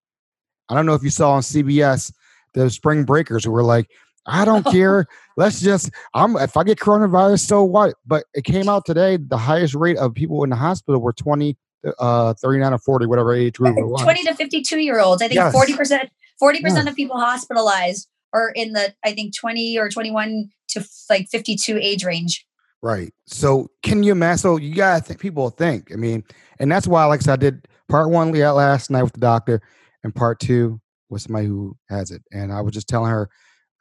I 0.69 0.75
don't 0.75 0.85
know 0.85 0.95
if 0.95 1.03
you 1.03 1.09
saw 1.09 1.33
on 1.33 1.41
CBS 1.41 2.11
the 2.55 2.69
spring 2.69 3.03
breakers 3.03 3.45
who 3.45 3.51
were 3.51 3.63
like, 3.63 3.89
I 4.25 4.43
don't 4.43 4.65
care. 4.65 5.05
Let's 5.37 5.61
just 5.61 5.91
I'm 6.13 6.35
if 6.37 6.57
I 6.57 6.63
get 6.63 6.79
coronavirus, 6.79 7.45
so 7.45 7.63
what? 7.63 7.95
But 8.05 8.23
it 8.33 8.43
came 8.43 8.67
out 8.67 8.85
today, 8.85 9.17
the 9.17 9.37
highest 9.37 9.75
rate 9.75 9.97
of 9.97 10.13
people 10.13 10.43
in 10.43 10.49
the 10.49 10.55
hospital 10.55 10.99
were 10.99 11.13
20, 11.13 11.55
uh 11.99 12.33
39 12.33 12.73
or 12.73 12.79
40, 12.79 13.05
whatever 13.05 13.35
age 13.35 13.57
group 13.57 13.77
it 13.77 13.85
was. 13.85 14.01
20 14.01 14.23
to 14.23 14.33
52 14.33 14.79
year 14.79 14.99
olds. 14.99 15.21
I 15.21 15.27
think 15.27 15.35
yes. 15.35 15.55
40%, 15.55 16.09
40% 16.41 16.61
yes. 16.61 16.87
of 16.87 16.95
people 16.95 17.19
hospitalized 17.19 18.07
are 18.33 18.49
in 18.49 18.73
the 18.73 18.93
I 19.03 19.13
think 19.13 19.35
20 19.35 19.77
or 19.77 19.89
21 19.89 20.49
to 20.69 20.87
like 21.09 21.27
52 21.29 21.77
age 21.77 22.03
range. 22.03 22.45
Right. 22.81 23.13
So 23.25 23.69
can 23.83 24.03
you 24.03 24.11
imagine? 24.11 24.37
So 24.39 24.57
you 24.57 24.75
gotta 24.75 25.03
think 25.03 25.19
people 25.19 25.49
think. 25.49 25.91
I 25.91 25.95
mean, 25.95 26.23
and 26.59 26.71
that's 26.71 26.87
why, 26.87 27.05
like 27.05 27.21
I 27.21 27.23
said, 27.23 27.33
I 27.33 27.37
did 27.37 27.67
part 27.89 28.09
one 28.09 28.31
last 28.31 28.89
night 28.89 29.03
with 29.03 29.13
the 29.13 29.19
doctor, 29.19 29.61
and 30.03 30.13
part 30.13 30.39
two 30.39 30.79
with 31.09 31.21
somebody 31.21 31.47
who 31.47 31.77
has 31.89 32.11
it. 32.11 32.21
And 32.31 32.51
I 32.51 32.61
was 32.61 32.73
just 32.73 32.87
telling 32.87 33.11
her 33.11 33.29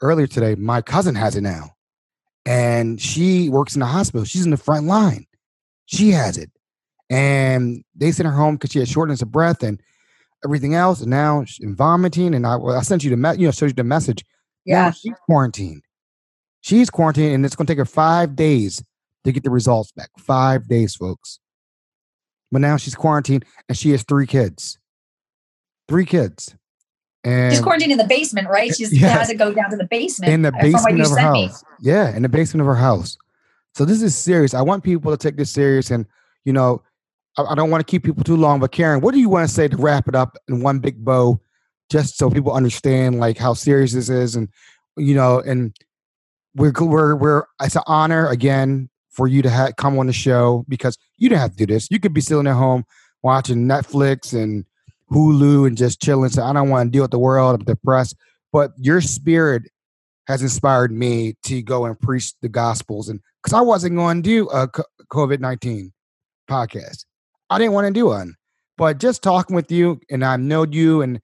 earlier 0.00 0.26
today, 0.26 0.54
my 0.54 0.82
cousin 0.82 1.14
has 1.14 1.37
it 1.37 1.42
now. 1.42 1.70
And 2.46 3.00
she 3.00 3.48
works 3.48 3.74
in 3.74 3.80
the 3.80 3.87
hospital. 3.87 4.24
She's 4.24 4.44
in 4.44 4.50
the 4.50 4.56
front 4.56 4.87
line. 4.87 5.26
She 5.87 6.10
has 6.10 6.37
it. 6.37 6.50
And 7.10 7.84
they 7.94 8.12
sent 8.12 8.26
her 8.26 8.34
home 8.34 8.56
because 8.56 8.72
she 8.72 8.78
had 8.78 8.88
shortness 8.88 9.22
of 9.22 9.30
breath 9.32 9.62
and 9.62 9.80
everything 10.44 10.74
else. 10.74 11.00
And 11.00 11.10
now 11.10 11.44
she's 11.44 11.66
vomiting. 11.70 12.34
And 12.34 12.46
I, 12.46 12.56
well, 12.56 12.76
I 12.76 12.82
sent 12.82 13.04
you 13.04 13.10
the, 13.10 13.16
me- 13.16 13.37
you 13.38 13.46
know, 13.46 13.50
showed 13.50 13.66
you 13.66 13.72
the 13.72 13.84
message. 13.84 14.24
Yeah. 14.64 14.87
Now 14.87 14.90
she's 14.90 15.14
quarantined. 15.26 15.82
She's 16.60 16.90
quarantined 16.90 17.34
and 17.34 17.44
it's 17.44 17.56
going 17.56 17.66
to 17.66 17.70
take 17.72 17.78
her 17.78 17.84
five 17.84 18.37
days 18.37 18.82
to 19.24 19.32
get 19.32 19.42
the 19.42 19.50
results 19.50 19.92
back. 19.92 20.10
Five 20.18 20.68
days, 20.68 20.94
folks. 20.94 21.40
But 22.50 22.60
now 22.60 22.76
she's 22.76 22.94
quarantined 22.94 23.44
and 23.68 23.76
she 23.76 23.90
has 23.90 24.02
three 24.02 24.26
kids. 24.26 24.78
Three 25.88 26.06
kids. 26.06 26.54
And 27.24 27.52
she's 27.52 27.62
quarantined 27.62 27.92
in 27.92 27.98
the 27.98 28.06
basement, 28.06 28.48
right? 28.48 28.74
She 28.74 28.84
yeah, 28.92 29.08
has 29.08 29.28
to 29.28 29.34
go 29.34 29.52
down 29.52 29.70
to 29.70 29.76
the 29.76 29.87
basement. 29.87 30.32
In 30.32 30.42
the 30.42 30.52
basement 30.52 31.00
of 31.00 31.10
her 31.10 31.16
house. 31.16 31.62
Me. 31.62 31.68
Yeah, 31.80 32.14
in 32.14 32.22
the 32.22 32.28
basement 32.28 32.60
of 32.60 32.66
her 32.66 32.74
house. 32.74 33.16
So 33.74 33.84
this 33.84 34.02
is 34.02 34.14
serious. 34.14 34.54
I 34.54 34.62
want 34.62 34.84
people 34.84 35.10
to 35.10 35.16
take 35.16 35.37
this 35.37 35.50
serious. 35.50 35.90
And, 35.90 36.06
you 36.44 36.52
know, 36.52 36.82
I, 37.38 37.42
I 37.42 37.54
don't 37.54 37.70
want 37.70 37.87
to 37.87 37.90
keep 37.90 38.04
people 38.04 38.24
too 38.24 38.37
long, 38.37 38.60
but 38.60 38.72
Karen, 38.72 39.00
what 39.00 39.14
do 39.14 39.20
you 39.20 39.28
want 39.28 39.48
to 39.48 39.54
say 39.54 39.68
to 39.68 39.76
wrap 39.76 40.06
it 40.06 40.14
up 40.14 40.37
in 40.48 40.60
one 40.60 40.78
big 40.78 41.04
bow, 41.04 41.40
just 41.90 42.16
so 42.16 42.30
people 42.30 42.52
understand 42.52 43.18
like 43.18 43.38
how 43.38 43.54
serious 43.54 43.92
this 43.92 44.08
is? 44.10 44.37
And, 44.37 44.48
you 44.96 45.14
know, 45.14 45.40
and 45.40 45.74
we're, 46.54 46.72
we're, 46.78 47.16
we're, 47.16 47.44
it's 47.62 47.74
an 47.74 47.82
honor 47.87 48.28
again 48.28 48.90
for 49.10 49.26
you 49.26 49.42
to 49.42 49.50
ha- 49.50 49.72
come 49.76 49.98
on 49.98 50.06
the 50.06 50.12
show 50.12 50.64
because 50.68 50.98
you 51.16 51.28
don't 51.28 51.38
have 51.38 51.52
to 51.52 51.56
do 51.56 51.72
this. 51.72 51.88
You 51.90 52.00
could 52.00 52.12
be 52.12 52.20
sitting 52.20 52.46
at 52.46 52.54
home 52.54 52.84
watching 53.22 53.66
Netflix 53.66 54.40
and 54.40 54.64
Hulu 55.14 55.66
and 55.66 55.77
just 55.77 56.03
chilling. 56.03 56.31
So 56.31 56.42
I 56.42 56.53
don't 56.53 56.68
want 56.68 56.88
to 56.88 56.90
deal 56.90 57.03
with 57.03 57.12
the 57.12 57.18
world. 57.18 57.61
I'm 57.61 57.64
depressed. 57.64 58.16
But 58.53 58.72
your 58.77 59.00
spirit 59.00 59.62
has 60.27 60.42
inspired 60.42 60.90
me 60.92 61.35
to 61.44 61.62
go 61.62 61.85
and 61.85 61.98
preach 61.98 62.33
the 62.42 62.48
gospels. 62.48 63.09
And 63.09 63.20
because 63.42 63.57
I 63.57 63.61
wasn't 63.61 63.96
going 63.96 64.22
to 64.22 64.29
do 64.29 64.48
a 64.50 64.68
COVID 65.12 65.40
19 65.40 65.92
podcast, 66.50 67.05
I 67.50 67.59
didn't 67.59 67.72
want 67.72 67.87
to 67.87 67.92
do 67.92 68.07
one. 68.07 68.35
But 68.77 68.98
just 68.98 69.22
talking 69.22 69.55
with 69.55 69.70
you 69.70 70.00
and 70.11 70.24
I 70.24 70.37
know 70.37 70.64
you 70.64 71.03
and 71.03 71.20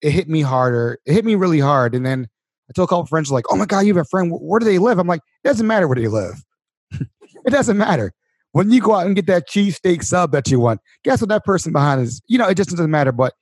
it 0.00 0.10
hit 0.10 0.28
me 0.28 0.40
harder. 0.40 0.98
It 1.04 1.12
hit 1.12 1.24
me 1.24 1.34
really 1.34 1.60
hard. 1.60 1.94
And 1.94 2.04
then 2.04 2.28
I 2.70 2.72
told 2.72 2.88
a 2.88 2.90
couple 2.90 3.06
friends 3.06 3.30
like, 3.30 3.44
"Oh 3.50 3.56
my 3.56 3.66
god, 3.66 3.80
you 3.80 3.94
have 3.94 4.06
a 4.06 4.08
friend. 4.08 4.32
Where 4.32 4.58
do 4.58 4.64
they 4.64 4.78
live?" 4.78 4.98
I'm 4.98 5.06
like, 5.06 5.20
"It 5.44 5.48
doesn't 5.48 5.66
matter 5.66 5.86
where 5.86 5.96
they 5.96 6.08
live. 6.08 6.42
it 6.92 7.50
doesn't 7.50 7.76
matter 7.76 8.14
when 8.54 8.70
you 8.70 8.80
go 8.80 8.94
out 8.94 9.04
and 9.04 9.16
get 9.16 9.26
that 9.26 9.48
cheesesteak 9.48 10.04
sub 10.04 10.30
that 10.30 10.48
you 10.48 10.60
want, 10.60 10.80
guess 11.02 11.20
what 11.20 11.28
that 11.28 11.44
person 11.44 11.72
behind 11.72 12.00
is? 12.00 12.22
You 12.28 12.38
know, 12.38 12.48
it 12.48 12.54
just 12.54 12.70
doesn't 12.70 12.90
matter. 12.90 13.10
But 13.10 13.34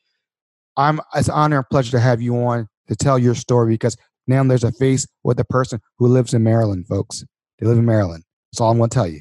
I'm 0.78 1.02
it's 1.14 1.28
an 1.28 1.34
honor 1.34 1.58
and 1.58 1.68
pleasure 1.70 1.90
to 1.90 2.00
have 2.00 2.22
you 2.22 2.34
on 2.36 2.66
to 2.88 2.96
tell 2.96 3.18
your 3.18 3.34
story 3.34 3.74
because 3.74 3.94
now 4.26 4.42
there's 4.42 4.64
a 4.64 4.72
face 4.72 5.06
with 5.22 5.38
a 5.38 5.44
person 5.44 5.80
who 5.98 6.06
lives 6.06 6.32
in 6.32 6.42
Maryland, 6.42 6.86
folks. 6.88 7.24
They 7.58 7.66
live 7.66 7.76
in 7.76 7.84
Maryland. 7.84 8.24
That's 8.50 8.62
all 8.62 8.70
I'm 8.70 8.78
gonna 8.78 8.88
tell 8.88 9.06
you. 9.06 9.20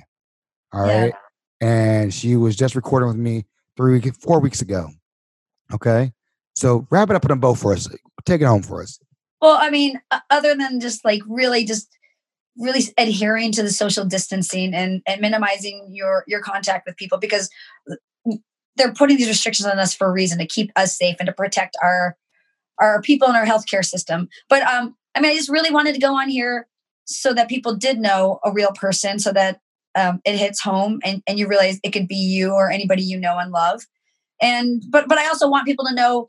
All 0.71 0.87
yeah. 0.87 1.01
right. 1.01 1.13
And 1.59 2.13
she 2.13 2.37
was 2.37 2.55
just 2.55 2.73
recording 2.73 3.09
with 3.09 3.17
me 3.17 3.45
three 3.75 3.99
weeks, 3.99 4.17
four 4.17 4.39
weeks 4.39 4.61
ago. 4.61 4.87
Okay. 5.73 6.13
So 6.55 6.87
wrap 6.89 7.09
it 7.09 7.17
up 7.17 7.25
in 7.25 7.29
them 7.29 7.41
both 7.41 7.61
for 7.61 7.73
us. 7.73 7.89
Take 8.25 8.41
it 8.41 8.45
home 8.45 8.63
for 8.63 8.81
us. 8.81 8.97
Well, 9.41 9.57
I 9.59 9.69
mean, 9.69 9.99
other 10.29 10.55
than 10.55 10.79
just 10.79 11.03
like 11.03 11.21
really 11.27 11.65
just 11.65 11.89
really 12.57 12.83
adhering 12.97 13.51
to 13.53 13.63
the 13.63 13.71
social 13.71 14.05
distancing 14.05 14.73
and, 14.73 15.01
and 15.07 15.21
minimizing 15.21 15.87
your 15.89 16.23
your 16.27 16.41
contact 16.41 16.85
with 16.85 16.97
people 16.97 17.17
because 17.17 17.49
they're 18.75 18.93
putting 18.93 19.17
these 19.17 19.27
restrictions 19.27 19.67
on 19.67 19.79
us 19.79 19.93
for 19.93 20.07
a 20.07 20.11
reason 20.11 20.37
to 20.39 20.45
keep 20.45 20.71
us 20.75 20.97
safe 20.97 21.15
and 21.19 21.27
to 21.27 21.33
protect 21.33 21.77
our 21.81 22.15
our 22.79 23.01
people 23.01 23.27
in 23.29 23.35
our 23.35 23.45
healthcare 23.45 23.85
system. 23.85 24.27
But 24.49 24.63
um, 24.63 24.95
I 25.15 25.21
mean, 25.21 25.31
I 25.31 25.35
just 25.35 25.49
really 25.49 25.71
wanted 25.71 25.93
to 25.93 26.01
go 26.01 26.15
on 26.15 26.29
here 26.29 26.67
so 27.05 27.33
that 27.33 27.49
people 27.49 27.75
did 27.75 27.99
know 27.99 28.39
a 28.43 28.51
real 28.51 28.71
person, 28.71 29.19
so 29.19 29.31
that 29.33 29.59
um, 29.95 30.21
it 30.25 30.37
hits 30.37 30.61
home 30.61 30.99
and, 31.03 31.21
and 31.27 31.37
you 31.37 31.47
realize 31.47 31.79
it 31.83 31.91
could 31.91 32.07
be 32.07 32.15
you 32.15 32.53
or 32.53 32.71
anybody 32.71 33.03
you 33.03 33.19
know 33.19 33.37
and 33.37 33.51
love. 33.51 33.81
And 34.41 34.83
but 34.89 35.07
but 35.07 35.17
I 35.17 35.27
also 35.27 35.49
want 35.49 35.67
people 35.67 35.85
to 35.85 35.93
know 35.93 36.27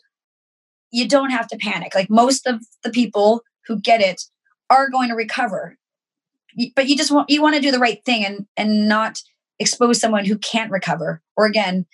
you 0.90 1.08
don't 1.08 1.30
have 1.30 1.48
to 1.48 1.56
panic. 1.56 1.94
Like 1.94 2.10
most 2.10 2.46
of 2.46 2.60
the 2.84 2.90
people 2.90 3.42
who 3.66 3.80
get 3.80 4.00
it 4.00 4.22
are 4.68 4.90
going 4.90 5.08
to 5.08 5.14
recover 5.14 5.78
but 6.74 6.88
you 6.88 6.96
just 6.96 7.10
want 7.10 7.30
you 7.30 7.42
want 7.42 7.54
to 7.54 7.60
do 7.60 7.70
the 7.70 7.78
right 7.78 8.04
thing 8.04 8.24
and 8.24 8.46
and 8.56 8.88
not 8.88 9.18
expose 9.58 10.00
someone 10.00 10.24
who 10.24 10.38
can't 10.38 10.70
recover 10.70 11.22
or 11.36 11.46
again 11.46 11.86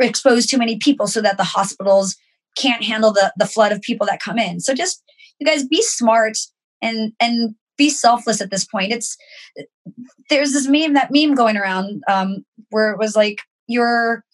expose 0.00 0.46
too 0.46 0.58
many 0.58 0.78
people 0.78 1.06
so 1.06 1.20
that 1.20 1.36
the 1.36 1.44
hospitals 1.44 2.16
can't 2.56 2.84
handle 2.84 3.12
the 3.12 3.32
the 3.36 3.46
flood 3.46 3.72
of 3.72 3.82
people 3.82 4.06
that 4.06 4.22
come 4.22 4.38
in. 4.38 4.60
So 4.60 4.74
just 4.74 5.02
you 5.38 5.46
guys 5.46 5.66
be 5.66 5.82
smart 5.82 6.36
and 6.80 7.12
and 7.20 7.54
be 7.76 7.90
selfless 7.90 8.40
at 8.40 8.50
this 8.50 8.64
point. 8.64 8.92
It's 8.92 9.16
there's 10.30 10.52
this 10.52 10.68
meme 10.68 10.94
that 10.94 11.10
meme 11.10 11.34
going 11.34 11.56
around 11.56 12.02
um 12.08 12.44
where 12.70 12.92
it 12.92 12.98
was 12.98 13.16
like 13.16 13.38
your 13.66 14.24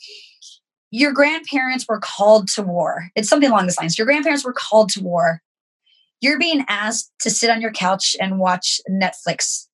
your 0.90 1.12
grandparents 1.12 1.86
were 1.88 2.00
called 2.00 2.48
to 2.48 2.62
war. 2.62 3.10
It's 3.14 3.28
something 3.28 3.48
along 3.48 3.66
this 3.66 3.78
lines. 3.78 3.96
Your 3.96 4.06
grandparents 4.06 4.44
were 4.44 4.52
called 4.52 4.90
to 4.90 5.02
war 5.02 5.40
you're 6.20 6.38
being 6.38 6.64
asked 6.68 7.12
to 7.20 7.30
sit 7.30 7.50
on 7.50 7.61
your 7.61 7.72
couch 7.72 8.14
and 8.20 8.38
watch 8.38 8.80
Netflix. 8.90 9.66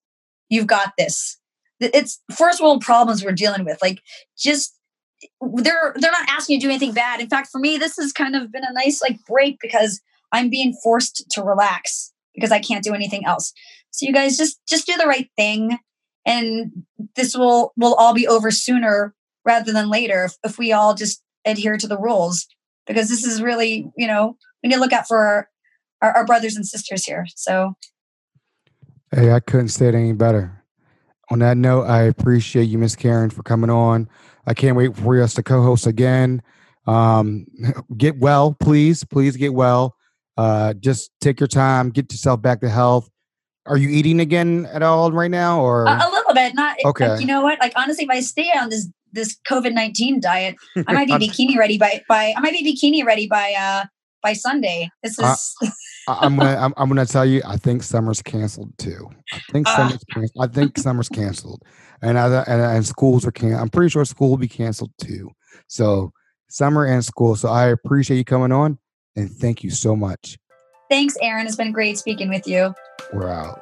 You've 0.48 0.66
got 0.66 0.92
this. 0.96 1.38
It's 1.80 2.22
first 2.34 2.62
world 2.62 2.80
problems 2.80 3.24
we're 3.24 3.32
dealing 3.32 3.64
with. 3.64 3.78
Like 3.82 4.00
just 4.38 4.78
they're 5.40 5.94
they're 5.96 6.12
not 6.12 6.28
asking 6.28 6.54
you 6.54 6.60
to 6.60 6.66
do 6.66 6.70
anything 6.70 6.92
bad. 6.92 7.20
In 7.20 7.28
fact, 7.28 7.48
for 7.50 7.58
me, 7.58 7.76
this 7.76 7.96
has 7.96 8.12
kind 8.12 8.36
of 8.36 8.52
been 8.52 8.64
a 8.64 8.72
nice 8.72 9.02
like 9.02 9.18
break 9.26 9.58
because 9.60 10.00
I'm 10.32 10.48
being 10.48 10.74
forced 10.82 11.24
to 11.30 11.42
relax 11.42 12.12
because 12.34 12.52
I 12.52 12.60
can't 12.60 12.84
do 12.84 12.94
anything 12.94 13.26
else. 13.26 13.52
So 13.90 14.06
you 14.06 14.12
guys 14.12 14.36
just 14.36 14.60
just 14.68 14.86
do 14.86 14.96
the 14.96 15.06
right 15.06 15.28
thing 15.36 15.78
and 16.26 16.84
this 17.14 17.36
will 17.36 17.72
will 17.76 17.94
all 17.94 18.14
be 18.14 18.26
over 18.26 18.50
sooner 18.50 19.14
rather 19.44 19.72
than 19.72 19.88
later 19.88 20.24
if, 20.24 20.36
if 20.44 20.58
we 20.58 20.72
all 20.72 20.94
just 20.94 21.22
adhere 21.44 21.76
to 21.78 21.86
the 21.86 21.98
rules 21.98 22.46
because 22.86 23.08
this 23.08 23.24
is 23.24 23.40
really 23.40 23.90
you 23.96 24.06
know 24.06 24.36
we 24.62 24.68
need 24.68 24.74
to 24.74 24.80
look 24.80 24.92
out 24.92 25.06
for 25.06 25.48
our, 26.02 26.12
our, 26.12 26.26
brothers 26.26 26.56
and 26.56 26.66
sisters 26.66 27.04
here. 27.04 27.26
So 27.34 27.74
hey 29.14 29.32
i 29.32 29.40
couldn't 29.40 29.68
say 29.68 29.88
it 29.88 29.94
any 29.94 30.12
better. 30.12 30.64
On 31.30 31.38
that 31.40 31.56
note 31.56 31.84
i 31.84 32.02
appreciate 32.02 32.64
you 32.64 32.78
miss 32.78 32.96
karen 32.96 33.30
for 33.30 33.42
coming 33.42 33.70
on. 33.70 34.08
I 34.46 34.54
can't 34.54 34.76
wait 34.76 34.96
for 34.96 35.20
us 35.20 35.34
to 35.34 35.42
co-host 35.42 35.86
again. 35.86 36.42
Um, 36.86 37.46
get 37.96 38.18
well 38.18 38.54
please 38.54 39.04
please 39.04 39.36
get 39.36 39.54
well. 39.54 39.96
Uh, 40.36 40.74
just 40.74 41.10
take 41.20 41.40
your 41.40 41.46
time 41.46 41.90
get 41.90 42.12
yourself 42.12 42.42
back 42.42 42.60
to 42.60 42.68
health. 42.68 43.08
Are 43.66 43.76
you 43.76 43.88
eating 43.88 44.20
again 44.20 44.68
at 44.72 44.82
all 44.82 45.10
right 45.10 45.30
now 45.30 45.60
or? 45.60 45.86
A, 45.86 45.90
a 45.90 46.10
little 46.10 46.34
bit 46.34 46.54
not 46.54 46.76
okay. 46.84 47.08
like, 47.08 47.20
you 47.20 47.26
know 47.26 47.40
what 47.40 47.58
like 47.58 47.72
honestly 47.76 48.04
if 48.04 48.10
i 48.10 48.20
stay 48.20 48.50
on 48.56 48.70
this 48.70 48.88
this 49.12 49.36
covid-19 49.48 50.20
diet 50.20 50.56
i 50.86 50.92
might 50.92 51.08
be 51.08 51.28
bikini 51.28 51.56
ready 51.56 51.78
by 51.78 52.02
by 52.08 52.34
i 52.36 52.40
might 52.40 52.52
be 52.52 52.62
bikini 52.62 53.04
ready 53.04 53.26
by 53.26 53.54
uh 53.58 53.84
by 54.26 54.32
sunday. 54.32 54.90
This 55.02 55.18
is 55.18 55.54
I, 55.62 55.66
am 56.08 56.36
gonna 56.36 56.56
I'm, 56.56 56.72
I'm, 56.76 56.88
gonna 56.88 57.06
tell 57.06 57.24
you 57.24 57.42
i 57.46 57.56
think 57.56 57.82
summer's 57.82 58.22
canceled 58.22 58.76
too. 58.78 59.08
I 59.32 59.40
think 59.52 59.68
uh. 59.68 59.76
summer's 59.76 60.04
canceled 60.12 60.44
i 60.44 60.46
think 60.46 60.78
summer's 60.78 61.08
canceled. 61.08 61.62
And 62.02 62.18
I, 62.18 62.42
and, 62.42 62.60
and 62.60 62.86
schools 62.86 63.26
are 63.26 63.32
can 63.32 63.54
i'm 63.54 63.68
pretty 63.68 63.90
sure 63.90 64.04
school 64.04 64.30
will 64.30 64.36
be 64.36 64.48
canceled 64.48 64.92
too. 64.98 65.30
So 65.68 66.12
summer 66.48 66.84
and 66.84 67.04
school 67.04 67.36
so 67.36 67.48
i 67.48 67.66
appreciate 67.68 68.18
you 68.18 68.24
coming 68.24 68.52
on 68.52 68.78
and 69.16 69.30
thank 69.30 69.64
you 69.64 69.70
so 69.70 69.96
much. 69.96 70.38
Thanks 70.90 71.16
aaron 71.22 71.46
it's 71.46 71.56
been 71.56 71.72
great 71.72 71.98
speaking 71.98 72.28
with 72.28 72.46
you. 72.46 72.74
We're 73.12 73.28
out. 73.28 73.60